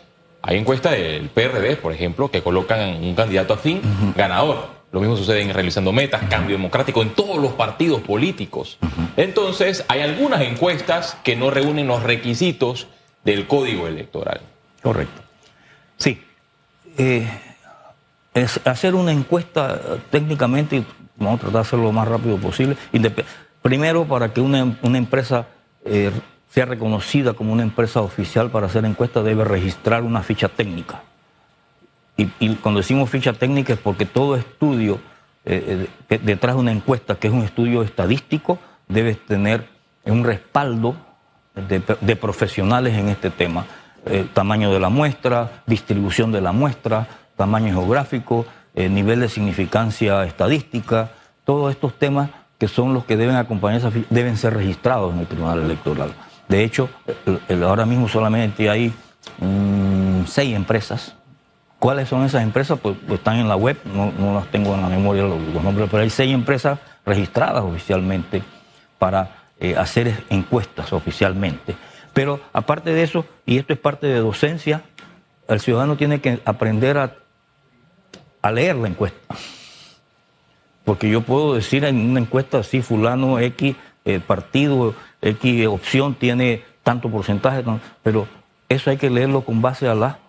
hay 0.42 0.58
encuestas 0.58 0.92
del 0.92 1.30
PRD, 1.30 1.76
por 1.78 1.92
ejemplo, 1.92 2.30
que 2.30 2.44
colocan 2.44 3.04
un 3.04 3.16
candidato 3.16 3.56
afín 3.56 3.82
ganador. 4.16 4.75
Lo 4.92 5.02
mismo 5.02 5.18
sucede 5.18 5.42
en 5.42 5.54
Realizando 5.54 5.92
Metas, 5.92 6.24
Cambio 6.30 6.56
Democrático, 6.56 7.02
en 7.02 7.10
todos 7.10 7.38
los 7.38 7.54
partidos 7.54 8.02
políticos. 8.02 8.78
Entonces, 9.18 9.84
hay 9.88 10.02
algunas 10.02 10.42
encuestas 10.42 11.18
que 11.24 11.36
no 11.36 11.52
reúnen 11.52 11.88
los 11.88 12.04
requisitos 12.04 12.88
del 13.24 13.48
código 13.48 13.88
electoral. 13.88 14.42
Correcto. 14.82 15.22
Sí, 15.98 16.22
eh, 16.98 17.28
es 18.34 18.60
hacer 18.66 18.96
una 18.96 19.12
encuesta 19.12 19.98
técnicamente, 20.12 20.78
y 20.78 20.86
vamos 21.18 21.40
a 21.40 21.42
tratar 21.42 21.54
de 21.54 21.60
hacerlo 21.60 21.86
lo 21.86 21.92
más 21.92 22.08
rápido 22.08 22.38
posible, 22.38 22.78
primero 23.62 24.06
para 24.06 24.32
que 24.32 24.42
una, 24.42 24.60
empresa 24.84 25.48
eh, 25.84 26.12
sea 26.50 26.66
reconocida 26.66 27.34
como 27.34 27.52
una 27.52 27.64
empresa 27.64 28.02
oficial 28.02 28.52
para 28.52 28.68
hacer 28.68 28.86
encuesta 28.86 29.24
debe 29.24 29.44
registrar 29.44 30.04
una 30.04 30.22
ficha 30.22 30.50
técnica. 30.50 31.02
Y, 32.18 32.56
cuando 32.56 32.80
decimos 32.80 33.10
ficha 33.10 33.34
técnica 33.34 33.74
es 33.74 33.80
porque 33.80 34.06
todo 34.06 34.38
estudio 34.38 35.00
eh, 35.44 35.88
detrás 36.08 36.56
de 36.56 36.62
una 36.62 36.72
encuesta, 36.72 37.16
que 37.16 37.28
es 37.28 37.34
un 37.34 37.44
estudio 37.44 37.84
estadístico, 37.84 38.58
debe 38.88 39.16
tener 39.16 39.68
un 40.06 40.24
respaldo 40.24 40.96
de 41.56 42.16
profesionales 42.16 42.96
en 42.96 43.10
este 43.10 43.30
tema 43.30 43.66
eh, 44.08 44.28
tamaño 44.34 44.72
de 44.72 44.80
la 44.80 44.90
muestra, 44.90 45.64
distribución 45.66 46.32
de 46.32 46.40
la 46.40 46.52
muestra, 46.52 47.08
tamaño 47.36 47.74
geográfico, 47.74 48.46
eh, 48.76 48.88
nivel 48.88 49.20
de 49.20 49.30
significancia 49.30 50.24
estadística, 50.26 51.10
todos 51.44 51.72
estos 51.72 51.98
temas 51.98 52.30
que 52.60 52.68
son 52.68 52.94
los 52.94 53.06
que 53.06 53.18
deben 53.18 53.36
acompañar 53.36 53.80
esa 53.80 53.92
deben 54.12 54.38
ser 54.38 54.54
registrados 54.54 55.12
en 55.12 55.22
el 55.22 55.28
Tribunal 55.28 55.64
Electoral. 55.64 56.14
De 56.48 56.64
hecho, 56.64 56.88
ahora 57.64 57.88
mismo 57.88 58.08
solamente 58.08 58.70
hay 58.70 58.94
mm, 59.40 60.26
seis 60.28 60.56
empresas. 60.56 61.16
¿Cuáles 61.80 62.10
son 62.10 62.24
esas 62.24 62.44
empresas? 62.44 62.80
Pues, 62.80 62.96
pues 63.06 63.20
están 63.20 63.38
en 63.38 63.48
la 63.48 63.56
web, 63.56 63.78
no, 63.86 64.34
las 64.34 64.48
tengo 64.48 64.74
en 64.76 64.82
la 64.82 64.90
memoria 64.90 65.24
los, 65.24 65.40
nombres, 65.64 65.88
pero 65.90 66.04
hay 66.04 66.10
seis 66.10 66.34
empresas 66.34 66.80
registradas 67.06 67.64
oficialmente 67.64 68.42
para 68.98 69.50
eh, 69.60 69.76
hacer 69.78 70.24
encuestas 70.30 70.94
oficialmente. 70.94 71.76
Pero 72.14 72.40
aparte 72.54 72.92
de 72.92 73.04
eso, 73.04 73.26
y 73.46 73.58
esto 73.58 73.74
es 73.74 73.80
parte 73.80 74.08
de 74.08 74.20
docencia, 74.20 74.84
el 75.48 75.60
ciudadano 75.60 75.98
tiene 75.98 76.22
que 76.22 76.40
aprender 76.46 76.98
a, 76.98 77.14
leer 78.52 78.76
la 78.76 78.88
encuesta. 78.88 79.36
Porque 80.84 81.10
yo 81.10 81.22
puedo 81.22 81.56
decir 81.56 81.84
en 81.84 82.10
una 82.12 82.20
encuesta, 82.20 82.62
si 82.64 82.82
fulano 82.82 83.40
X 83.40 83.76
eh, 84.06 84.20
partido, 84.26 84.94
X 85.22 85.68
opción 85.68 86.14
tiene 86.14 86.64
tanto 86.84 87.10
porcentaje, 87.10 87.64
pero 88.04 88.28
eso 88.70 88.92
hay 88.92 88.98
que 88.98 89.10
leerlo 89.10 89.42
con 89.42 89.62
base 89.62 89.88
a 89.88 89.96
la 89.96 90.20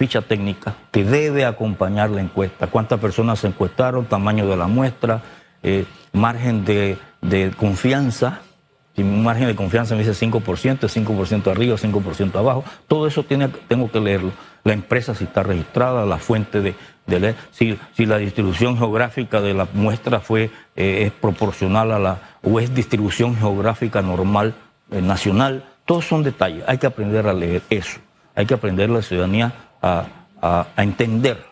ficha 0.00 0.22
técnica 0.22 0.76
que 0.90 1.04
debe 1.04 1.44
acompañar 1.44 2.08
la 2.08 2.22
encuesta. 2.22 2.68
¿Cuántas 2.68 2.98
personas 2.98 3.40
se 3.40 3.48
encuestaron? 3.48 4.06
Tamaño 4.06 4.46
de 4.46 4.56
la 4.56 4.66
muestra, 4.66 5.20
eh, 5.62 5.84
margen 6.14 6.64
de, 6.64 6.96
confianza. 7.58 8.40
Si 8.96 9.02
un 9.02 9.22
margen 9.22 9.46
de 9.46 9.54
confianza 9.54 9.94
me 9.94 10.02
dice 10.02 10.26
5%, 10.26 10.88
5% 10.88 11.50
arriba, 11.50 11.76
5% 11.76 12.34
abajo. 12.36 12.64
Todo 12.88 13.06
eso 13.06 13.24
tiene, 13.24 13.48
tengo 13.68 13.90
que 13.90 14.00
leerlo. 14.00 14.32
La 14.64 14.72
empresa 14.72 15.14
si 15.14 15.24
está 15.24 15.42
registrada, 15.42 16.06
la 16.06 16.16
fuente 16.16 16.62
de, 16.62 17.34
si, 17.50 17.78
si, 17.94 18.06
la 18.06 18.16
distribución 18.16 18.78
geográfica 18.78 19.42
de 19.42 19.52
la 19.52 19.68
muestra 19.74 20.20
fue, 20.20 20.50
eh, 20.76 21.02
es 21.04 21.12
proporcional 21.12 21.92
a 21.92 21.98
la, 21.98 22.18
o 22.42 22.58
es 22.58 22.74
distribución 22.74 23.36
geográfica 23.36 24.00
normal, 24.00 24.54
eh, 24.92 25.02
nacional. 25.02 25.66
Todos 25.84 26.06
son 26.06 26.22
detalles. 26.22 26.64
Hay 26.66 26.78
que 26.78 26.86
aprender 26.86 27.26
a 27.26 27.34
leer 27.34 27.60
eso. 27.68 28.00
Hay 28.34 28.46
que 28.46 28.54
aprender 28.54 28.88
la 28.88 29.02
ciudadanía 29.02 29.52
a, 29.82 30.06
a, 30.40 30.66
entender 30.76 31.44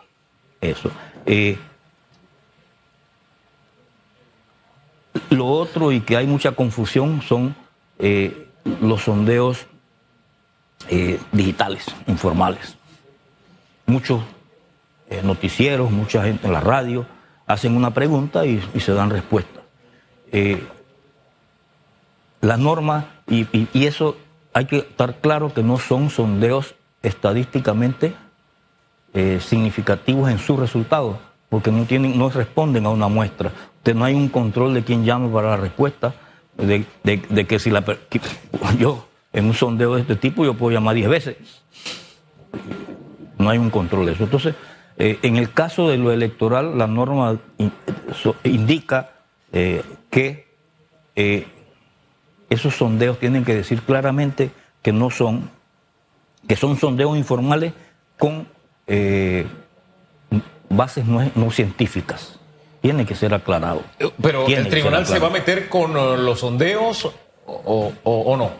eso. 0.61 0.90
Eh, 1.26 1.58
lo 5.30 5.47
otro 5.47 5.92
y 5.92 6.00
que 6.00 6.16
hay 6.16 6.26
mucha 6.26 6.52
confusión 6.52 7.23
son 7.23 7.54
eh, 7.99 8.49
los 8.80 9.02
sondeos 9.02 9.66
eh, 10.88 11.20
digitales, 11.32 11.87
informales. 12.06 12.76
Muchos 13.87 14.23
noticieros, 15.23 15.90
mucha 15.90 16.23
gente 16.23 16.47
en 16.47 16.52
la 16.52 16.61
radio 16.61 17.06
hacen 17.47 17.75
una 17.75 17.94
pregunta 17.94 18.44
y, 18.44 18.61
se 18.78 18.92
dan 18.92 19.08
respuesta. 19.08 19.62
la 22.42 22.56
norma, 22.58 23.06
y, 23.26 23.47
y, 23.56 23.68
y 23.73 23.87
eso 23.87 24.18
hay 24.52 24.66
que 24.66 24.78
estar 24.78 25.20
claro 25.20 25.54
que 25.54 25.62
no 25.62 25.78
son 25.78 26.11
sondeos 26.11 26.75
estadísticamente 27.02 28.14
eh, 29.14 29.40
significativos 29.40 30.31
en 30.31 30.38
sus 30.38 30.59
resultados, 30.59 31.17
porque 31.49 31.71
no, 31.71 31.85
tienen, 31.85 32.19
no 32.19 32.28
responden 32.28 32.87
a 32.87 32.90
una 32.90 33.09
muestra. 33.09 33.52
Usted 33.78 33.95
no 33.95 34.05
hay 34.05 34.14
un 34.14 34.28
control 34.28 34.75
de 34.75 34.85
quién 34.85 35.05
llama 35.05 35.33
para 35.33 35.50
la 35.50 35.57
respuesta, 35.57 36.14
de, 36.57 36.85
de, 37.05 37.47
que 37.47 37.59
si 37.59 37.71
la, 37.71 37.85
que, 37.85 38.21
yo 38.78 39.07
en 39.33 39.47
un 39.47 39.55
sondeo 39.55 39.95
de 39.95 40.02
este 40.02 40.17
tipo 40.17 40.45
yo 40.45 40.55
puedo 40.55 40.73
llamar 40.73 40.95
10 40.95 41.09
veces. 41.09 41.37
No 43.38 43.50
hay 43.50 43.59
un 43.59 43.71
control 43.71 44.07
de 44.07 44.12
eso. 44.12 44.25
Entonces, 44.25 44.55
eh, 44.97 45.19
en 45.23 45.37
el 45.37 45.52
caso 45.52 45.88
de 45.88 45.97
lo 45.97 46.12
electoral, 46.12 46.76
la 46.76 46.87
norma 46.87 47.38
indica 48.45 49.11
eh, 49.52 49.83
que 50.11 50.49
esos 52.50 52.75
sondeos 52.75 53.19
tienen 53.19 53.45
que 53.45 53.55
decir 53.55 53.83
claramente 53.83 54.50
que 54.83 54.93
no 54.93 55.11
son, 55.11 55.50
que 56.49 56.57
son 56.57 56.76
sondeos 56.78 57.17
informales 57.17 57.75
con 58.19 58.49
eh, 58.87 59.47
bases 60.69 61.07
no, 61.07 61.31
no, 61.35 61.50
científicas. 61.50 62.40
Tiene 62.81 63.05
que 63.05 63.14
ser 63.14 63.35
aclarado. 63.35 63.83
Pero 64.21 64.45
Tiene 64.45 64.62
el 64.62 64.69
tribunal 64.69 65.07
se 65.07 65.19
va 65.19 65.28
a 65.28 65.31
meter 65.31 65.69
con 65.69 65.95
uh, 65.97 66.17
los 66.17 66.40
sondeos 66.40 67.05
o, 67.47 67.93
o, 68.02 68.21
o, 68.21 68.37
no. 68.37 68.50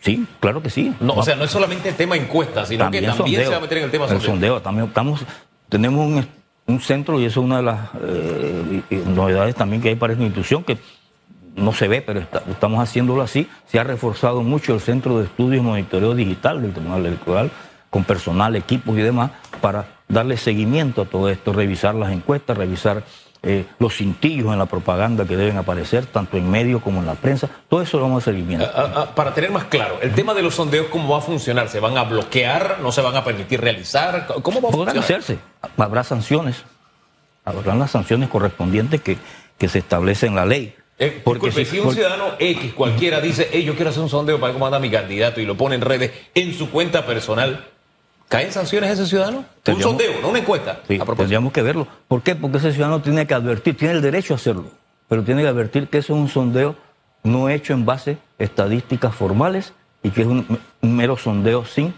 Sí, 0.00 0.26
claro 0.40 0.62
que 0.62 0.70
sí. 0.70 0.94
No, 1.00 1.14
o 1.14 1.22
sea, 1.22 1.36
no 1.36 1.44
es 1.44 1.50
solamente 1.50 1.88
el 1.88 1.94
tema 1.94 2.16
encuestas, 2.16 2.68
sino 2.68 2.84
también 2.84 3.04
que 3.04 3.10
también 3.10 3.26
sondeo, 3.26 3.44
se 3.44 3.50
va 3.50 3.56
a 3.56 3.60
meter 3.60 3.78
en 3.78 3.84
el 3.84 3.90
tema 3.90 4.06
sondeo. 4.06 4.20
El 4.20 4.26
sondeo 4.26 4.62
también 4.62 4.88
estamos, 4.88 5.20
tenemos 5.68 6.06
un, 6.06 6.26
un, 6.66 6.80
centro 6.80 7.20
y 7.20 7.24
eso 7.24 7.40
es 7.40 7.46
una 7.46 7.56
de 7.58 7.62
las 7.62 7.90
eh, 8.02 9.02
novedades 9.06 9.54
también 9.54 9.80
que 9.80 9.88
hay 9.88 9.96
para 9.96 10.12
esta 10.12 10.24
institución 10.24 10.64
que 10.64 10.78
no 11.56 11.72
se 11.72 11.88
ve, 11.88 12.02
pero 12.02 12.20
está, 12.20 12.42
estamos 12.50 12.80
haciéndolo 12.80 13.22
así. 13.22 13.48
Se 13.66 13.78
ha 13.78 13.84
reforzado 13.84 14.42
mucho 14.42 14.74
el 14.74 14.80
Centro 14.80 15.18
de 15.18 15.24
Estudios 15.24 15.62
y 15.62 15.66
Monitoreo 15.66 16.14
Digital 16.14 16.62
del 16.62 16.72
Tribunal 16.72 17.06
Electoral 17.06 17.50
con 17.90 18.04
personal, 18.04 18.54
equipos 18.54 18.96
y 18.98 19.00
demás, 19.00 19.30
para 19.60 19.86
darle 20.08 20.36
seguimiento 20.36 21.02
a 21.02 21.04
todo 21.06 21.28
esto, 21.28 21.52
revisar 21.52 21.94
las 21.94 22.12
encuestas, 22.12 22.56
revisar 22.56 23.02
eh, 23.42 23.64
los 23.78 23.96
cintillos 23.96 24.52
en 24.52 24.58
la 24.58 24.66
propaganda 24.66 25.24
que 25.24 25.36
deben 25.36 25.56
aparecer, 25.56 26.06
tanto 26.06 26.36
en 26.36 26.50
medios 26.50 26.82
como 26.82 27.00
en 27.00 27.06
la 27.06 27.14
prensa. 27.14 27.48
Todo 27.68 27.80
eso 27.82 27.96
lo 27.98 28.04
vamos 28.04 28.22
a 28.24 28.30
seguimiento. 28.30 28.66
Uh, 28.66 28.80
uh, 28.80 29.02
uh, 29.02 29.06
para 29.14 29.32
tener 29.32 29.50
más 29.50 29.64
claro, 29.64 29.98
el 30.02 30.12
tema 30.12 30.34
de 30.34 30.42
los 30.42 30.54
sondeos, 30.54 30.88
¿cómo 30.88 31.08
va 31.08 31.18
a 31.18 31.20
funcionar? 31.22 31.68
¿Se 31.68 31.80
van 31.80 31.96
a 31.96 32.04
bloquear? 32.04 32.78
¿No 32.82 32.92
se 32.92 33.00
van 33.00 33.16
a 33.16 33.24
permitir 33.24 33.60
realizar? 33.60 34.26
¿Cómo 34.42 34.60
va 34.60 34.68
a 34.68 34.72
Podrán 34.72 34.96
funcionar? 34.96 35.20
hacerse. 35.20 35.38
Habrá 35.76 36.04
sanciones. 36.04 36.64
Habrán 37.44 37.78
las 37.78 37.92
sanciones 37.92 38.28
correspondientes 38.28 39.00
que, 39.00 39.16
que 39.56 39.68
se 39.68 39.78
establecen 39.78 40.30
en 40.30 40.36
la 40.36 40.44
ley. 40.44 40.74
Eh, 40.98 41.20
porque 41.22 41.46
disculpe, 41.46 41.70
si, 41.70 41.76
si, 41.76 41.80
un 41.80 41.94
ciudadano 41.94 42.34
X 42.38 42.72
cualquiera 42.74 43.20
dice, 43.20 43.48
hey, 43.52 43.62
yo 43.64 43.74
quiero 43.74 43.90
hacer 43.90 44.02
un 44.02 44.08
sondeo 44.08 44.40
para 44.40 44.52
cómo 44.52 44.66
anda 44.66 44.80
mi 44.80 44.90
candidato 44.90 45.40
y 45.40 45.46
lo 45.46 45.56
pone 45.56 45.76
en 45.76 45.80
redes 45.80 46.10
en 46.34 46.52
su 46.54 46.70
cuenta 46.70 47.06
personal, 47.06 47.64
¿Caen 48.28 48.52
sanciones 48.52 48.90
a 48.90 48.92
ese 48.92 49.06
ciudadano? 49.06 49.44
Un 49.66 49.82
sondeo, 49.82 50.20
no 50.20 50.28
una 50.28 50.40
encuesta. 50.40 50.82
Sí, 50.86 50.98
tendríamos 51.16 51.50
que 51.50 51.62
verlo. 51.62 51.88
¿Por 52.08 52.22
qué? 52.22 52.34
Porque 52.34 52.58
ese 52.58 52.72
ciudadano 52.72 53.00
tiene 53.00 53.26
que 53.26 53.32
advertir, 53.32 53.74
tiene 53.76 53.94
el 53.94 54.02
derecho 54.02 54.34
a 54.34 54.36
hacerlo, 54.36 54.66
pero 55.08 55.24
tiene 55.24 55.42
que 55.42 55.48
advertir 55.48 55.88
que 55.88 55.98
eso 55.98 56.12
es 56.14 56.20
un 56.20 56.28
sondeo 56.28 56.76
no 57.22 57.48
hecho 57.48 57.72
en 57.72 57.86
base 57.86 58.18
a 58.38 58.44
estadísticas 58.44 59.14
formales 59.14 59.72
y 60.02 60.10
que 60.10 60.22
es 60.22 60.26
un, 60.26 60.60
un 60.82 60.96
mero 60.96 61.16
sondeo 61.16 61.64
sin, 61.64 61.94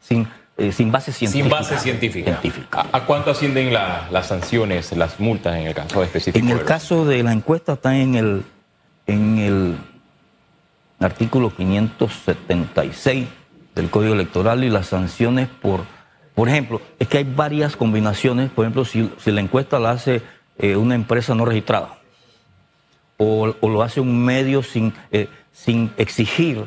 sin, 0.00 0.28
eh, 0.58 0.72
sin 0.72 0.90
base 0.90 1.12
científica. 1.12 1.44
Sin 1.44 1.50
base 1.50 1.78
científica. 1.78 2.38
científica. 2.40 2.86
¿A, 2.92 2.98
¿A, 2.98 3.06
cuánto 3.06 3.30
ascienden 3.30 3.72
la, 3.72 4.08
las 4.10 4.26
sanciones, 4.28 4.92
las 4.92 5.20
multas 5.20 5.56
en 5.56 5.66
el 5.66 5.74
caso 5.74 6.02
específico? 6.02 6.44
En 6.44 6.50
el 6.50 6.64
caso 6.64 7.04
de 7.04 7.22
la 7.22 7.32
encuesta 7.32 7.74
está 7.74 7.96
en 7.96 8.14
el, 8.14 8.42
en 9.06 9.38
el 9.38 9.76
artículo 10.98 11.54
576 11.54 13.28
del 13.74 13.90
Código 13.90 14.14
Electoral 14.14 14.64
y 14.64 14.70
las 14.70 14.86
sanciones 14.86 15.48
por, 15.48 15.82
por 16.34 16.48
ejemplo, 16.48 16.80
es 16.98 17.08
que 17.08 17.18
hay 17.18 17.24
varias 17.24 17.76
combinaciones, 17.76 18.50
por 18.50 18.64
ejemplo, 18.64 18.84
si, 18.86 19.12
si 19.18 19.30
la 19.32 19.42
encuesta 19.42 19.78
la 19.78 19.90
hace 19.90 20.22
eh, 20.58 20.76
una 20.76 20.94
empresa 20.94 21.34
no 21.34 21.44
registrada 21.44 21.98
o, 23.18 23.54
o, 23.60 23.68
lo 23.68 23.82
hace 23.82 24.00
un 24.00 24.24
medio 24.24 24.62
sin, 24.62 24.94
eh, 25.10 25.28
sin 25.52 25.92
exigir 25.96 26.66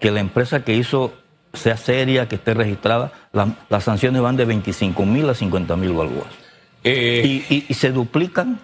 que 0.00 0.10
la 0.10 0.20
empresa 0.20 0.64
que 0.64 0.74
hizo 0.74 1.14
sea 1.54 1.76
seria, 1.76 2.28
que 2.28 2.36
esté 2.36 2.54
registrada, 2.54 3.12
la, 3.32 3.48
las 3.68 3.84
sanciones 3.84 4.20
van 4.20 4.36
de 4.36 4.44
25 4.44 5.04
mil 5.06 5.28
a 5.28 5.34
50 5.34 5.76
mil 5.76 5.92
balboas. 5.92 6.28
Eh, 6.84 7.22
y, 7.24 7.54
y, 7.54 7.66
y 7.68 7.74
se 7.74 7.90
duplican 7.90 8.60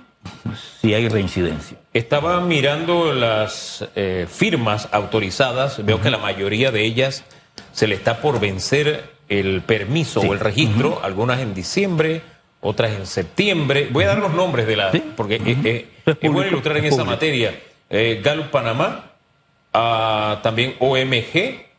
si 0.81 0.95
hay 0.95 1.09
reincidencia. 1.09 1.79
Estaba 1.93 2.41
mirando 2.41 3.13
las 3.13 3.87
eh, 3.97 4.27
firmas 4.29 4.89
autorizadas, 4.93 5.85
veo 5.85 5.97
uh 5.97 5.99
-huh. 5.99 6.03
que 6.03 6.11
la 6.11 6.19
mayoría 6.19 6.71
de 6.71 6.85
ellas 6.85 7.25
se 7.73 7.87
le 7.87 7.95
está 7.95 8.21
por 8.21 8.41
vencer 8.41 9.11
el 9.29 9.63
permiso 9.63 10.21
sí. 10.21 10.29
o 10.29 10.33
el 10.33 10.41
registro, 10.41 10.91
uh 10.91 10.95
-huh. 10.97 11.05
algunas 11.05 11.41
en 11.41 11.55
diciembre, 11.55 12.23
otras 12.61 12.93
en 12.93 13.07
septiembre. 13.07 13.89
Voy 13.91 14.05
a 14.05 14.09
dar 14.09 14.19
los 14.19 14.35
nombres 14.35 14.67
de 14.67 14.77
las, 14.77 14.93
sí. 14.93 15.03
porque 15.17 15.37
eh, 15.37 15.57
eh, 15.65 15.89
es, 16.07 16.17
es, 16.21 16.31
bueno 16.31 16.49
ilustrar 16.51 16.77
en 16.77 16.85
esa 16.85 17.05
materia. 17.05 17.55
Gallup 18.23 18.51
Panamá, 18.51 19.11
uh, 19.75 20.41
también 20.43 20.77
OMG, 20.79 21.70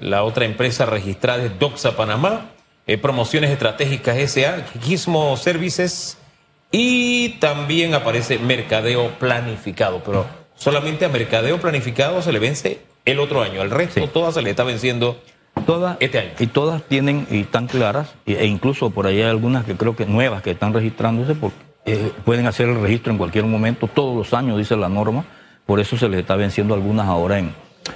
la 0.00 0.24
otra 0.24 0.44
empresa 0.44 0.86
registrada 0.86 1.44
es 1.44 1.58
Doxa 1.58 1.96
Panamá, 1.96 2.50
Promociones 3.00 3.50
Estratégicas 3.50 4.18
SA, 4.32 4.64
Gizmo 4.82 5.36
Services, 5.36 6.18
y 6.72 7.30
también 7.40 7.94
aparece 7.94 8.38
mercadeo 8.38 9.10
planificado, 9.18 10.02
pero 10.04 10.26
solamente 10.54 11.04
a 11.04 11.08
mercadeo 11.08 11.60
planificado 11.60 12.22
se 12.22 12.32
le 12.32 12.38
vence 12.38 12.80
el 13.04 13.18
otro 13.18 13.42
año. 13.42 13.60
Al 13.60 13.70
resto, 13.70 14.00
sí. 14.00 14.08
todas 14.12 14.34
se 14.34 14.42
le 14.42 14.50
está 14.50 14.64
venciendo 14.64 15.20
todas, 15.66 15.96
este 16.00 16.18
año. 16.18 16.30
Y 16.38 16.46
todas 16.46 16.82
tienen 16.82 17.26
y 17.30 17.40
están 17.40 17.66
claras, 17.66 18.14
e 18.26 18.46
incluso 18.46 18.90
por 18.90 19.06
ahí 19.06 19.20
hay 19.20 19.28
algunas 19.28 19.64
que 19.64 19.76
creo 19.76 19.96
que 19.96 20.06
nuevas 20.06 20.42
que 20.42 20.52
están 20.52 20.72
registrándose, 20.72 21.34
porque 21.34 21.56
eh, 21.86 22.12
pueden 22.24 22.46
hacer 22.46 22.68
el 22.68 22.80
registro 22.80 23.12
en 23.12 23.18
cualquier 23.18 23.44
momento, 23.44 23.88
todos 23.88 24.16
los 24.16 24.34
años, 24.34 24.58
dice 24.58 24.76
la 24.76 24.88
norma. 24.88 25.24
Por 25.66 25.80
eso 25.80 25.96
se 25.96 26.08
les 26.08 26.20
está 26.20 26.36
venciendo 26.36 26.74
algunas 26.74 27.06
ahora 27.06 27.38
en, 27.38 27.54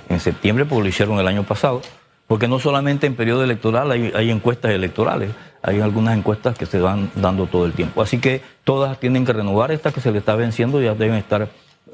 en 0.08 0.20
septiembre, 0.20 0.64
porque 0.64 0.82
lo 0.82 0.88
hicieron 0.88 1.18
el 1.18 1.28
año 1.28 1.44
pasado. 1.44 1.82
Porque 2.26 2.48
no 2.48 2.58
solamente 2.58 3.06
en 3.06 3.16
periodo 3.16 3.44
electoral 3.44 3.90
hay, 3.90 4.30
encuestas 4.30 4.70
electorales, 4.70 5.30
hay 5.62 5.80
algunas 5.80 6.16
encuestas 6.16 6.56
que 6.56 6.64
se 6.64 6.80
van 6.80 7.10
dando 7.14 7.46
todo 7.46 7.66
el 7.66 7.72
tiempo. 7.72 8.00
Así 8.00 8.18
que 8.18 8.40
todas 8.64 8.98
tienen 8.98 9.26
que 9.26 9.34
renovar, 9.34 9.72
estas 9.72 9.92
que 9.92 10.00
se 10.00 10.10
le 10.10 10.18
está 10.18 10.34
venciendo 10.34 10.80
ya 10.80 10.94
deben 10.94 11.16
estar 11.16 11.48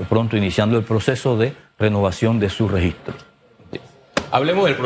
pronto 0.09 0.37
iniciando 0.37 0.79
el 0.79 0.85
proceso 0.85 1.37
de 1.37 1.53
renovación 1.79 2.39
de 2.39 2.49
su 2.49 2.69
registro. 2.69 3.15
Hablemos 4.31 4.67
del, 4.67 4.77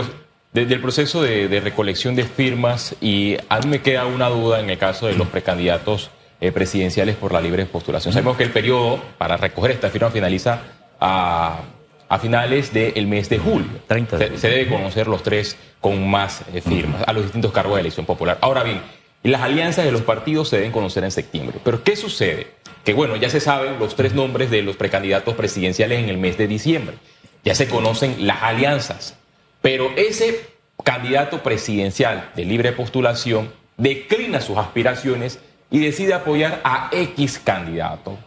de, 0.54 0.66
del 0.66 0.80
proceso 0.80 1.22
de, 1.22 1.60
recolección 1.60 2.14
de 2.14 2.24
firmas 2.24 2.96
y 3.02 3.36
a 3.50 3.60
mí 3.60 3.66
me 3.66 3.82
queda 3.82 4.06
una 4.06 4.30
duda 4.30 4.60
en 4.60 4.70
el 4.70 4.78
caso 4.78 5.06
de 5.06 5.14
los 5.14 5.28
precandidatos 5.28 6.10
eh, 6.40 6.52
presidenciales 6.52 7.16
por 7.16 7.32
la 7.32 7.40
libre 7.42 7.66
postulación. 7.66 8.14
Sabemos 8.14 8.38
que 8.38 8.44
el 8.44 8.50
periodo 8.50 8.98
para 9.18 9.36
recoger 9.36 9.72
esta 9.72 9.90
firma 9.90 10.10
finaliza 10.10 10.60
a, 10.98 11.60
a 12.08 12.18
finales 12.18 12.72
del 12.72 13.06
mes 13.06 13.28
de 13.28 13.38
julio. 13.38 13.80
30 13.86 14.18
de 14.18 14.28
se, 14.28 14.38
se 14.38 14.48
debe 14.48 14.68
conocer 14.68 15.08
los 15.08 15.22
tres 15.22 15.56
con 15.80 16.08
más 16.08 16.42
eh, 16.52 16.60
firmas 16.60 17.02
a 17.06 17.12
los 17.12 17.24
distintos 17.24 17.52
cargos 17.52 17.74
de 17.76 17.80
elección 17.80 18.06
popular. 18.06 18.38
Ahora 18.40 18.62
bien, 18.62 18.80
las 19.22 19.40
alianzas 19.40 19.84
de 19.84 19.92
los 19.92 20.02
partidos 20.02 20.48
se 20.50 20.56
deben 20.56 20.72
conocer 20.72 21.02
en 21.02 21.10
septiembre. 21.10 21.58
Pero 21.64 21.82
¿qué 21.82 21.96
sucede? 21.96 22.48
Que 22.84 22.92
bueno, 22.92 23.16
ya 23.16 23.30
se 23.30 23.40
saben 23.40 23.78
los 23.78 23.96
tres 23.96 24.12
nombres 24.12 24.50
de 24.50 24.62
los 24.62 24.76
precandidatos 24.76 25.34
presidenciales 25.34 25.98
en 25.98 26.10
el 26.10 26.18
mes 26.18 26.36
de 26.36 26.46
diciembre. 26.46 26.96
Ya 27.42 27.54
se 27.54 27.66
conocen 27.68 28.26
las 28.26 28.42
alianzas. 28.42 29.16
Pero 29.62 29.90
ese 29.96 30.46
candidato 30.82 31.42
presidencial 31.42 32.30
de 32.36 32.44
libre 32.44 32.72
postulación 32.72 33.50
declina 33.78 34.42
sus 34.42 34.58
aspiraciones 34.58 35.38
y 35.70 35.78
decide 35.78 36.12
apoyar 36.12 36.60
a 36.62 36.90
X 36.92 37.40
candidato. 37.42 38.18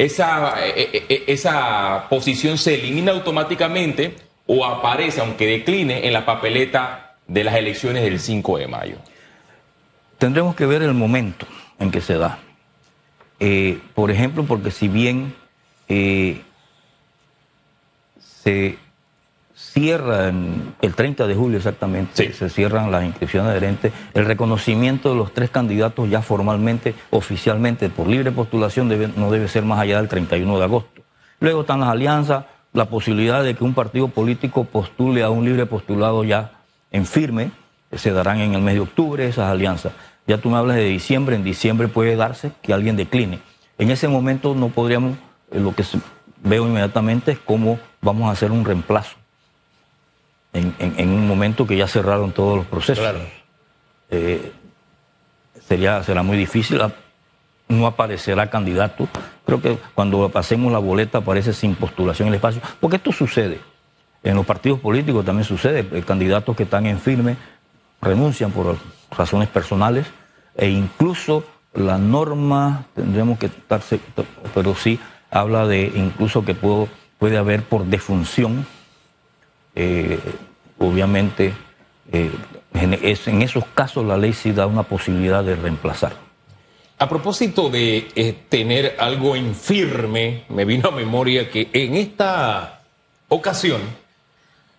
Esa, 0.00 0.54
eh, 0.66 1.04
eh, 1.10 1.24
esa 1.26 2.06
posición 2.08 2.56
se 2.56 2.74
elimina 2.74 3.12
automáticamente 3.12 4.16
o 4.46 4.64
aparece, 4.64 5.20
aunque 5.20 5.46
decline, 5.46 6.06
en 6.06 6.14
la 6.14 6.24
papeleta 6.24 7.16
de 7.26 7.44
las 7.44 7.54
elecciones 7.56 8.02
del 8.02 8.18
5 8.18 8.56
de 8.56 8.66
mayo. 8.66 8.96
Tendremos 10.16 10.56
que 10.56 10.64
ver 10.64 10.80
el 10.80 10.94
momento 10.94 11.46
en 11.78 11.90
que 11.90 12.00
se 12.00 12.16
da. 12.16 12.38
Eh, 13.40 13.78
por 13.94 14.10
ejemplo, 14.10 14.44
porque 14.44 14.70
si 14.70 14.88
bien 14.88 15.34
eh, 15.86 16.40
se 18.42 18.78
cierra 19.60 20.28
en 20.28 20.74
el 20.80 20.94
30 20.94 21.26
de 21.26 21.34
julio 21.34 21.58
exactamente, 21.58 22.10
Sí. 22.14 22.32
se 22.32 22.48
cierran 22.48 22.90
las 22.90 23.04
inscripciones 23.04 23.50
adherentes, 23.50 23.92
el 24.14 24.24
reconocimiento 24.24 25.10
de 25.10 25.16
los 25.16 25.32
tres 25.32 25.50
candidatos 25.50 26.08
ya 26.10 26.22
formalmente, 26.22 26.94
oficialmente, 27.10 27.88
por 27.88 28.06
libre 28.08 28.32
postulación, 28.32 28.88
debe- 28.88 29.12
no 29.16 29.30
debe 29.30 29.48
ser 29.48 29.64
más 29.64 29.78
allá 29.78 29.98
del 29.98 30.08
31 30.08 30.58
de 30.58 30.64
agosto. 30.64 31.02
Luego 31.40 31.60
están 31.60 31.80
las 31.80 31.90
alianzas, 31.90 32.44
la 32.72 32.86
posibilidad 32.86 33.42
de 33.44 33.54
que 33.54 33.64
un 33.64 33.74
partido 33.74 34.08
político 34.08 34.64
postule 34.64 35.22
a 35.22 35.30
un 35.30 35.44
libre 35.44 35.66
postulado 35.66 36.24
ya 36.24 36.52
en 36.90 37.06
firme, 37.06 37.50
se 37.92 38.12
darán 38.12 38.38
en 38.40 38.54
el 38.54 38.62
mes 38.62 38.74
de 38.74 38.80
octubre 38.80 39.26
esas 39.26 39.50
alianzas. 39.50 39.92
Ya 40.26 40.38
tú 40.38 40.50
me 40.50 40.56
hablas 40.56 40.76
de 40.76 40.84
diciembre, 40.84 41.34
en 41.36 41.42
diciembre 41.44 41.88
puede 41.88 42.14
darse 42.16 42.52
que 42.62 42.72
alguien 42.72 42.96
decline. 42.96 43.40
En 43.78 43.90
ese 43.90 44.06
momento 44.08 44.54
no 44.54 44.68
podríamos, 44.68 45.16
eh, 45.50 45.58
lo 45.60 45.74
que 45.74 45.84
veo 46.42 46.66
inmediatamente 46.66 47.32
es 47.32 47.38
cómo 47.38 47.78
vamos 48.00 48.28
a 48.28 48.32
hacer 48.32 48.50
un 48.52 48.64
reemplazo 48.64 49.16
en, 50.52 50.74
en- 50.78 50.94
en 50.98 51.08
un 51.10 51.26
momento 51.26 51.66
que 51.66 51.76
ya 51.76 51.86
cerraron 51.86 52.32
todos 52.32 52.56
los 52.58 52.66
procesos. 52.66 52.98
Claro. 53.02 53.20
Eh, 54.10 54.52
sería, 55.66 56.02
será 56.02 56.22
muy 56.22 56.36
difícil, 56.36 56.80
a- 56.80 56.92
no 57.68 57.86
aparecerá 57.86 58.50
candidato. 58.50 59.08
Creo 59.46 59.60
que 59.62 59.78
cuando 59.94 60.28
pasemos 60.28 60.72
la 60.72 60.78
boleta 60.78 61.18
aparece 61.18 61.52
sin 61.52 61.74
postulación 61.74 62.28
el 62.28 62.34
espacio, 62.34 62.60
porque 62.80 62.96
esto 62.96 63.12
sucede. 63.12 63.60
En 64.22 64.34
los 64.34 64.44
partidos 64.44 64.80
políticos 64.80 65.24
también 65.24 65.44
sucede, 65.44 65.86
eh, 65.92 66.02
candidatos 66.02 66.54
que 66.56 66.64
están 66.64 66.86
en 66.86 66.98
firme 66.98 67.36
renuncian 68.02 68.50
por 68.50 68.76
razones 69.10 69.48
personales 69.48 70.06
e 70.56 70.68
incluso 70.68 71.44
la 71.74 71.96
norma, 71.98 72.86
tendremos 72.94 73.38
que 73.38 73.46
estar, 73.46 73.80
pero 74.54 74.74
sí 74.74 74.98
habla 75.30 75.66
de 75.66 75.92
incluso 75.94 76.44
que 76.44 76.54
puedo, 76.54 76.88
puede 77.18 77.38
haber 77.38 77.62
por 77.62 77.84
defunción 77.84 78.66
eh, 79.74 80.18
obviamente, 80.78 81.52
eh, 82.12 82.30
en, 82.74 82.94
en 82.94 83.42
esos 83.42 83.64
casos 83.74 84.04
la 84.04 84.16
ley 84.16 84.32
sí 84.32 84.52
da 84.52 84.66
una 84.66 84.82
posibilidad 84.82 85.44
de 85.44 85.56
reemplazar. 85.56 86.12
A 86.98 87.08
propósito 87.08 87.70
de 87.70 88.08
eh, 88.14 88.36
tener 88.50 88.96
algo 88.98 89.34
en 89.34 89.54
firme, 89.54 90.44
me 90.50 90.66
vino 90.66 90.90
a 90.90 90.92
memoria 90.92 91.50
que 91.50 91.70
en 91.72 91.94
esta 91.96 92.82
ocasión 93.28 93.80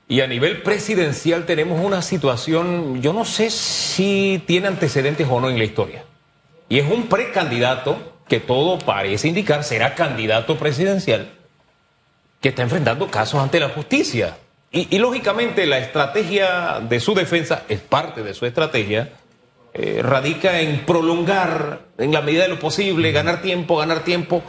y 0.08 0.22
a 0.22 0.27
nivel 0.27 0.62
presidencial 0.62 1.46
tenemos 1.46 1.84
una 1.84 2.01
situación, 2.01 3.01
yo 3.01 3.12
no 3.12 3.25
sé 3.25 3.50
si 3.50 4.44
tiene 4.46 4.68
antecedentes 4.68 5.27
o 5.30 5.40
no 5.40 5.50
en 5.50 5.58
la 5.58 5.64
historia. 5.64 6.04
Y 6.70 6.77
es 6.77 6.92
un 6.92 7.08
precandidato 7.08 7.98
que 8.27 8.40
todo 8.40 8.77
parece 8.77 9.27
indicar 9.27 9.64
será 9.64 9.96
candidato 9.96 10.58
presidencial 10.58 11.32
que 12.40 12.50
está 12.50 12.62
enfrentando 12.62 13.08
casos 13.08 13.42
ante 13.42 13.60
la 13.60 13.70
justicia. 13.70 14.38
Y, 14.72 14.96
y, 14.96 15.00
lógicamente 15.00 15.66
la 15.66 15.79
estrategia 15.79 16.79
de 16.79 17.00
su 17.01 17.14
defensa 17.14 17.64
es 17.68 17.81
parte 17.81 18.24
de 18.24 18.34
su 18.34 18.46
estrategia, 18.46 19.10
eh, 19.74 20.00
radica 20.01 20.62
en 20.62 20.86
prolongar 20.86 21.79
en 21.98 22.14
la 22.14 22.22
medida 22.22 22.44
de 22.44 22.50
lo 22.50 22.60
posible, 22.60 23.12
ganar 23.12 23.42
tiempo, 23.42 23.77
ganar 23.77 24.03
tiempo, 24.05 24.42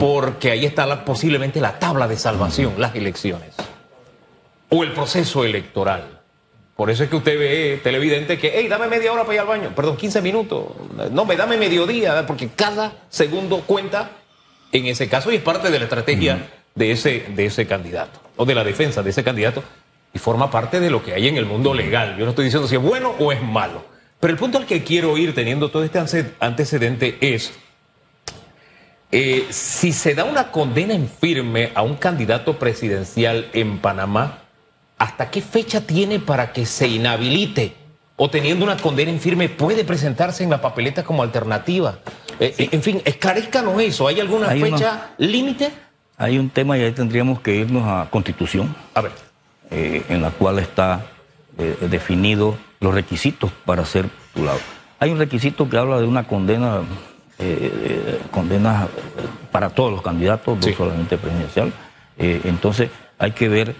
porque 0.00 0.50
ahí 0.50 0.64
está 0.64 0.86
la- 0.86 1.04
posiblemente 1.04 1.60
la 1.60 1.78
tabla 1.78 2.08
de 2.08 2.16
salvación, 2.16 2.74
las 2.78 2.94
elecciones. 2.94 3.54
O 4.70 4.82
el 4.82 4.92
proceso 4.92 5.44
electoral. 5.44 6.20
Por 6.74 6.90
eso 6.90 7.04
es 7.04 7.10
que 7.10 7.16
usted 7.16 7.38
ve, 7.38 7.80
televidente, 7.82 8.38
que, 8.38 8.52
hey, 8.56 8.66
dame 8.66 8.88
media 8.88 9.12
hora 9.12 9.22
para 9.22 9.34
ir 9.34 9.40
al 9.40 9.46
baño, 9.46 9.72
perdón, 9.76 9.96
15 9.96 10.20
minutos, 10.22 10.68
no, 11.12 11.24
me 11.24 11.36
dame 11.36 11.56
mediodía, 11.56 12.26
porque 12.26 12.48
cada 12.48 12.92
segundo 13.10 13.60
cuenta 13.60 14.10
en 14.72 14.86
ese 14.86 15.08
caso 15.08 15.30
y 15.30 15.36
es 15.36 15.42
parte 15.42 15.70
de 15.70 15.78
la 15.78 15.84
estrategia 15.84 16.48
de, 16.74 16.90
ese, 16.92 17.26
de 17.34 17.46
ese 17.46 17.66
candidato 17.66 18.20
o 18.36 18.44
de 18.44 18.54
la 18.54 18.64
defensa 18.64 19.02
de 19.02 19.10
ese 19.10 19.22
candidato 19.24 19.62
y 20.12 20.18
forma 20.18 20.50
parte 20.50 20.80
de 20.80 20.90
lo 20.90 21.02
que 21.04 21.12
hay 21.14 21.28
en 21.28 21.36
el 21.36 21.46
mundo 21.46 21.74
legal. 21.74 22.16
Yo 22.18 22.24
no 22.24 22.30
estoy 22.30 22.44
diciendo 22.46 22.68
si 22.68 22.76
es 22.76 22.82
bueno 22.82 23.14
o 23.18 23.32
es 23.32 23.42
malo, 23.42 23.84
pero 24.20 24.32
el 24.32 24.38
punto 24.38 24.58
al 24.58 24.66
que 24.66 24.82
quiero 24.84 25.16
ir 25.18 25.34
teniendo 25.34 25.70
todo 25.70 25.84
este 25.84 25.98
ante- 25.98 26.34
antecedente 26.40 27.16
es 27.20 27.52
eh, 29.12 29.46
si 29.50 29.92
se 29.92 30.14
da 30.14 30.24
una 30.24 30.50
condena 30.50 30.94
en 30.94 31.08
firme 31.08 31.70
a 31.74 31.82
un 31.82 31.94
candidato 31.96 32.58
presidencial 32.58 33.48
en 33.52 33.78
Panamá, 33.78 34.40
¿hasta 34.98 35.30
qué 35.30 35.40
fecha 35.40 35.80
tiene 35.82 36.18
para 36.18 36.52
que 36.52 36.66
se 36.66 36.88
inhabilite? 36.88 37.74
O 38.16 38.30
teniendo 38.30 38.64
una 38.64 38.76
condena 38.76 39.10
en 39.10 39.20
firme, 39.20 39.48
puede 39.48 39.84
presentarse 39.84 40.42
en 40.44 40.50
la 40.50 40.60
papeleta 40.60 41.02
como 41.04 41.22
alternativa. 41.22 41.98
Eh, 42.40 42.68
En 42.72 42.82
fin, 42.82 43.02
esclarezcanos 43.04 43.80
eso. 43.82 44.06
¿Hay 44.08 44.20
alguna 44.20 44.50
Hay 44.50 44.60
fecha 44.60 45.10
límite? 45.18 45.70
Hay 46.16 46.38
un 46.38 46.48
tema 46.50 46.78
y 46.78 46.82
ahí 46.82 46.92
tendríamos 46.92 47.40
que 47.40 47.56
irnos 47.56 47.84
a 47.86 48.08
Constitución, 48.10 48.74
A 48.94 49.00
ver. 49.00 49.12
eh, 49.70 50.04
en 50.08 50.22
la 50.22 50.30
cual 50.30 50.58
está 50.58 51.04
eh, 51.58 51.76
definido 51.90 52.56
los 52.80 52.94
requisitos 52.94 53.50
para 53.64 53.84
ser 53.84 54.08
postulado. 54.08 54.58
Hay 55.00 55.10
un 55.10 55.18
requisito 55.18 55.68
que 55.68 55.76
habla 55.76 55.98
de 55.98 56.06
una 56.06 56.26
condena, 56.26 56.78
eh, 57.38 57.70
eh, 57.72 58.20
condena 58.30 58.88
para 59.50 59.70
todos 59.70 59.92
los 59.92 60.02
candidatos, 60.02 60.58
no 60.64 60.72
solamente 60.72 61.16
presidencial. 61.18 61.72
Entonces 62.16 62.90
hay 63.18 63.32
que 63.32 63.48
ver 63.48 63.74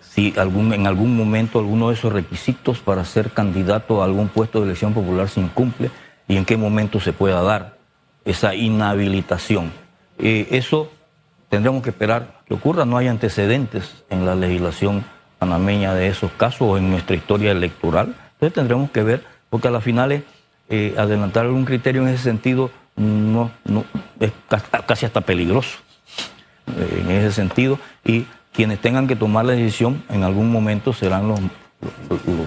si 0.00 0.34
algún, 0.36 0.72
en 0.74 0.86
algún 0.86 1.16
momento 1.16 1.58
alguno 1.58 1.88
de 1.88 1.94
esos 1.94 2.12
requisitos 2.12 2.78
para 2.78 3.04
ser 3.04 3.30
candidato 3.30 4.00
a 4.02 4.04
algún 4.04 4.28
puesto 4.28 4.60
de 4.60 4.66
elección 4.66 4.92
popular 4.92 5.28
se 5.28 5.40
incumple 5.40 5.90
y 6.28 6.36
en 6.36 6.44
qué 6.44 6.56
momento 6.56 7.00
se 7.00 7.12
pueda 7.12 7.42
dar 7.42 7.76
esa 8.24 8.54
inhabilitación. 8.54 9.72
Eh, 10.18 10.46
eso 10.52 10.90
tendremos 11.54 11.82
que 11.82 11.90
esperar 11.90 12.40
que 12.46 12.54
ocurra. 12.54 12.84
No 12.84 12.96
hay 12.96 13.08
antecedentes 13.08 14.04
en 14.10 14.26
la 14.26 14.34
legislación 14.34 15.04
panameña 15.38 15.94
de 15.94 16.08
esos 16.08 16.30
casos 16.32 16.62
o 16.62 16.76
en 16.78 16.90
nuestra 16.90 17.16
historia 17.16 17.52
electoral. 17.52 18.14
Entonces 18.34 18.54
tendremos 18.54 18.90
que 18.90 19.02
ver, 19.02 19.24
porque 19.50 19.68
a 19.68 19.70
las 19.70 19.84
finales 19.84 20.22
eh, 20.68 20.94
adelantar 20.98 21.44
algún 21.46 21.64
criterio 21.64 22.02
en 22.02 22.08
ese 22.08 22.22
sentido 22.24 22.70
no, 22.96 23.50
es 24.20 24.32
ca- 24.48 24.60
casi 24.86 25.04
hasta 25.06 25.20
peligroso 25.20 25.78
eh, 26.78 27.02
en 27.02 27.10
ese 27.10 27.32
sentido 27.32 27.78
y 28.04 28.24
quienes 28.52 28.80
tengan 28.80 29.06
que 29.08 29.16
tomar 29.16 29.44
la 29.44 29.52
decisión 29.52 30.02
en 30.08 30.22
algún 30.24 30.50
momento 30.50 30.92
serán 30.92 31.28
los- 31.28 31.40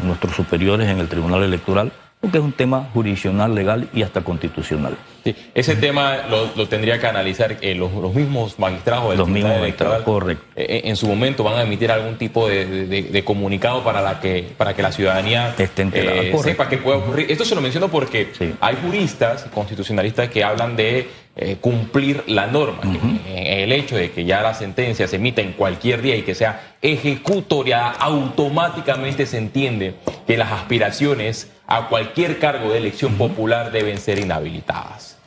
nuestros 0.03 0.33
superiores 0.35 0.87
en 0.89 0.99
el 0.99 1.07
Tribunal 1.07 1.43
Electoral, 1.43 1.91
porque 2.19 2.39
es 2.39 2.43
un 2.43 2.51
tema 2.51 2.89
jurisdiccional, 2.93 3.53
legal 3.53 3.88
y 3.93 4.01
hasta 4.01 4.21
constitucional. 4.21 4.97
Sí, 5.23 5.36
ese 5.53 5.75
tema 5.75 6.17
lo, 6.30 6.49
lo 6.56 6.67
tendría 6.67 6.99
que 6.99 7.06
analizar 7.08 7.58
eh, 7.62 7.75
los, 7.75 7.91
los 7.93 8.13
mismos 8.13 8.58
magistrados 8.58 9.10
del 9.10 9.19
Los 9.19 9.27
mismos 9.27 9.60
magistrados, 9.60 10.03
correcto. 10.03 10.43
Eh, 10.56 10.82
en 10.86 10.95
su 10.95 11.08
momento 11.08 11.43
van 11.43 11.56
a 11.60 11.62
emitir 11.63 11.91
algún 11.91 12.17
tipo 12.17 12.47
de, 12.47 12.65
de- 12.88 13.03
de 13.03 13.23
comunicado 13.23 13.84
para, 13.84 14.01
la 14.01 14.19
que, 14.19 14.47
para 14.58 14.73
que 14.73 14.82
la 14.82 14.91
ciudadanía 14.91 15.53
Esté 15.58 15.82
enterada, 15.84 16.21
eh, 16.21 16.34
sepa 16.43 16.67
qué 16.69 16.77
puede 16.77 16.97
ocurrir. 16.97 17.30
Esto 17.32 17.45
se 17.45 17.53
lo 17.56 17.62
menciono 17.62 17.89
porque 17.89 18.30
Sí. 18.38 18.53
hay 18.62 18.77
juristas 18.82 19.45
constitucionalistas 19.53 20.30
que 20.30 20.43
hablan 20.43 20.75
de 20.75 21.10
eh, 21.36 21.58
cumplir 21.62 22.23
la 22.27 22.47
norma. 22.47 22.80
eh, 22.84 23.16
el 23.38 23.71
hecho 23.71 23.95
de 23.95 24.12
que 24.12 24.26
ya 24.26 24.41
la 24.41 24.54
sentencia 24.54 25.08
se 25.08 25.15
emita 25.17 25.41
en 25.41 25.54
cualquier 25.54 26.02
día 26.02 26.15
y 26.15 26.21
que 26.23 26.36
sea 26.36 26.73
ejecutoriada, 26.82 27.91
automáticamente 27.91 29.26
se 29.26 29.38
entiende 29.38 29.95
que 30.26 30.38
las 30.38 30.52
aspiraciones 30.52 31.50
a 31.67 31.88
cualquier 31.88 32.39
cargo 32.39 32.71
de 32.71 32.78
elección 32.78 33.15
popular 33.15 33.71
deben 33.71 33.97
ser 33.97 34.19
inhabilitadas. 34.19 35.17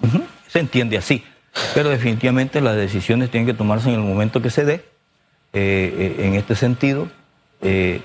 Se 0.48 0.58
entiende 0.58 0.96
así, 0.98 1.22
pero 1.74 1.88
definitivamente 1.90 2.60
las 2.60 2.76
decisiones 2.76 3.30
tienen 3.30 3.46
que 3.46 3.54
tomarse 3.54 3.88
en 3.88 3.96
el 3.96 4.00
momento 4.00 4.40
que 4.42 4.50
se 4.50 4.64
dé. 4.64 4.84
Eh, 5.52 6.14
eh, 6.18 6.26
en 6.26 6.34
este 6.34 6.54
sentido, 6.54 7.08
eh, 7.60 8.00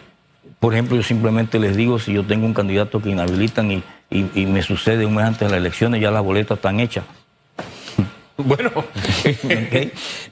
por 0.59 0.73
ejemplo, 0.73 0.95
yo 0.95 1.03
simplemente 1.03 1.59
les 1.59 1.75
digo, 1.75 1.99
si 1.99 2.13
yo 2.13 2.23
tengo 2.25 2.45
un 2.45 2.53
candidato 2.53 3.01
que 3.01 3.09
inhabilitan 3.09 3.71
y, 3.71 3.83
y- 4.09 4.29
y 4.33 4.45
me 4.47 4.61
sucede 4.63 5.05
un 5.05 5.15
mes 5.15 5.25
antes 5.25 5.41
de 5.41 5.49
las 5.49 5.57
elecciones, 5.59 6.01
ya 6.01 6.11
las 6.11 6.23
boletas 6.23 6.57
están 6.57 6.79
hechas, 6.79 7.03
Bueno, 8.45 8.71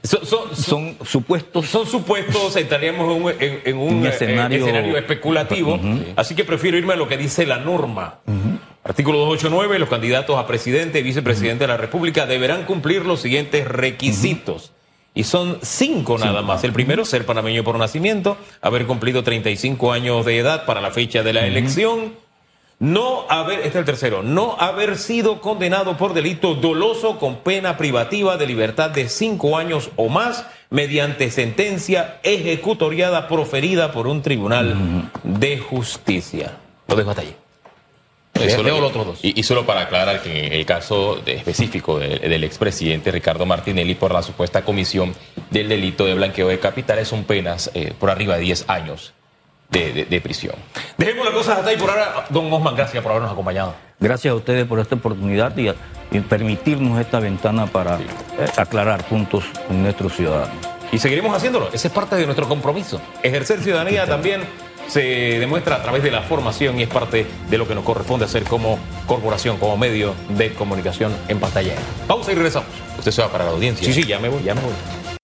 son, 0.02 0.26
son- 0.26 0.54
Son 0.56 0.96
supuestos. 1.04 1.66
son 1.66 1.86
supuestos, 1.86 2.56
estaríamos 2.56 3.16
en 3.16 3.22
un, 3.22 3.30
en- 3.38 3.60
en 3.64 3.76
un, 3.76 3.94
Un 3.94 4.06
eh, 4.06 4.10
escenario- 4.10 4.58
escenario 4.64 4.96
especulativo, 4.96 5.78
así 6.16 6.34
que 6.34 6.44
prefiero 6.44 6.76
irme 6.78 6.92
a 6.94 6.96
lo 6.96 7.08
que 7.08 7.16
dice 7.16 7.46
la 7.46 7.58
norma. 7.58 8.20
Artículo 8.84 9.18
289, 9.18 9.78
los 9.78 9.88
candidatos 9.88 10.38
a 10.38 10.46
presidente 10.46 11.00
y 11.00 11.02
vicepresidente 11.02 11.64
de 11.64 11.68
la 11.68 11.76
República 11.76 12.26
deberán 12.26 12.64
cumplir 12.64 13.04
los 13.06 13.20
siguientes 13.20 13.66
requisitos. 13.66 14.72
Y 15.16 15.22
son 15.24 15.58
cinco 15.62 16.18
nada 16.18 16.42
más. 16.42 16.64
El 16.64 16.72
primero, 16.72 17.04
ser 17.04 17.24
panameño 17.24 17.62
por 17.62 17.78
nacimiento, 17.78 18.36
haber 18.60 18.84
cumplido 18.84 19.22
35 19.22 19.92
años 19.92 20.26
de 20.26 20.38
edad 20.38 20.66
para 20.66 20.80
la 20.80 20.90
fecha 20.90 21.22
de 21.22 21.32
la 21.32 21.46
elección, 21.46 22.14
no 22.80 23.24
haber, 23.30 23.58
este 23.60 23.68
es 23.70 23.76
el 23.76 23.84
tercero, 23.84 24.22
no 24.22 24.56
haber 24.58 24.98
sido 24.98 25.40
condenado 25.40 25.96
por 25.96 26.12
delito 26.14 26.54
doloso 26.54 27.18
con 27.18 27.36
pena 27.36 27.76
privativa 27.76 28.36
de 28.36 28.46
libertad 28.46 28.90
de 28.90 29.08
cinco 29.08 29.56
años 29.56 29.90
o 29.96 30.08
más 30.08 30.46
mediante 30.70 31.30
sentencia 31.30 32.18
ejecutoriada 32.24 33.28
proferida 33.28 33.92
por 33.92 34.06
un 34.06 34.22
tribunal 34.22 35.10
de 35.22 35.58
justicia. 35.58 36.56
Lo 36.88 36.96
dejo 36.96 37.10
hasta 37.10 37.22
allí. 37.22 37.34
Y 38.44 38.50
solo, 38.50 38.80
los 38.80 38.90
otros 38.90 39.06
dos. 39.06 39.18
y, 39.22 39.38
y 39.38 39.44
solo 39.44 39.64
para 39.64 39.82
aclarar 39.82 40.20
que 40.20 40.46
en 40.48 40.52
el 40.54 40.66
caso 40.66 41.14
de- 41.24 41.34
específico 41.34 42.00
de- 42.00 42.18
del 42.18 42.42
expresidente 42.42 43.12
Ricardo 43.12 43.46
Martinelli 43.46 43.94
por 43.94 44.12
la 44.12 44.24
supuesta 44.24 44.64
comisión 44.64 45.14
del 45.50 45.68
delito 45.68 46.04
de 46.04 46.14
blanqueo 46.14 46.48
de 46.48 46.58
capitales 46.58 47.06
son 47.06 47.22
penas 47.22 47.70
eh, 47.74 47.92
por 47.96 48.10
arriba 48.10 48.34
de 48.34 48.40
10 48.40 48.64
años 48.68 49.14
de, 49.70 49.92
de- 49.92 50.04
de 50.04 50.20
prisión. 50.20 50.54
Dejemos 50.98 51.24
las 51.24 51.34
cosas 51.34 51.58
hasta 51.58 51.70
ahí 51.70 51.76
por 51.76 51.90
ahora. 51.90 52.26
Don 52.30 52.52
Osman, 52.52 52.76
gracias 52.76 53.02
por 53.02 53.12
habernos 53.12 53.32
acompañado. 53.32 53.74
Gracias 54.00 54.32
a 54.32 54.34
ustedes 54.34 54.66
por 54.66 54.78
esta 54.80 54.94
oportunidad 54.96 55.56
y, 55.56 55.68
y 56.16 56.20
permitirnos 56.20 57.00
esta 57.00 57.18
ventana 57.20 57.66
para 57.66 57.96
eh, 57.98 58.00
aclarar 58.56 59.04
puntos 59.04 59.44
con 59.66 59.82
nuestros 59.82 60.14
ciudadanos. 60.14 60.54
Y 60.92 60.98
seguiremos 60.98 61.34
haciéndolo. 61.36 61.68
Ese 61.72 61.88
es 61.88 61.94
parte 61.94 62.14
de 62.16 62.24
nuestro 62.24 62.48
compromiso. 62.48 63.00
Ejercer 63.22 63.60
ciudadanía 63.60 64.06
también 64.06 64.42
se 64.86 65.00
demuestra 65.40 65.76
a 65.76 65.82
través 65.82 66.02
de 66.02 66.10
la 66.10 66.20
formación 66.22 66.78
y 66.78 66.82
es 66.82 66.88
parte 66.88 67.26
de 67.48 67.58
lo 67.58 67.66
que 67.66 67.74
nos 67.74 67.84
corresponde 67.84 68.26
hacer 68.26 68.44
como 68.44 68.78
corporación, 69.06 69.56
como 69.56 69.76
medio 69.78 70.14
de 70.28 70.52
comunicación 70.52 71.12
en 71.28 71.40
pantalla. 71.40 71.72
Pausa 72.06 72.32
y 72.32 72.34
regresamos. 72.34 72.68
Usted 72.98 73.10
se 73.10 73.22
va 73.22 73.28
para 73.28 73.44
la 73.44 73.50
audiencia. 73.52 73.86
Sí, 73.86 73.94
sí, 74.02 74.06
ya 74.06 74.18
me 74.20 74.28
voy, 74.28 74.42
ya 74.44 74.54
me 74.54 74.60
voy. 74.60 74.72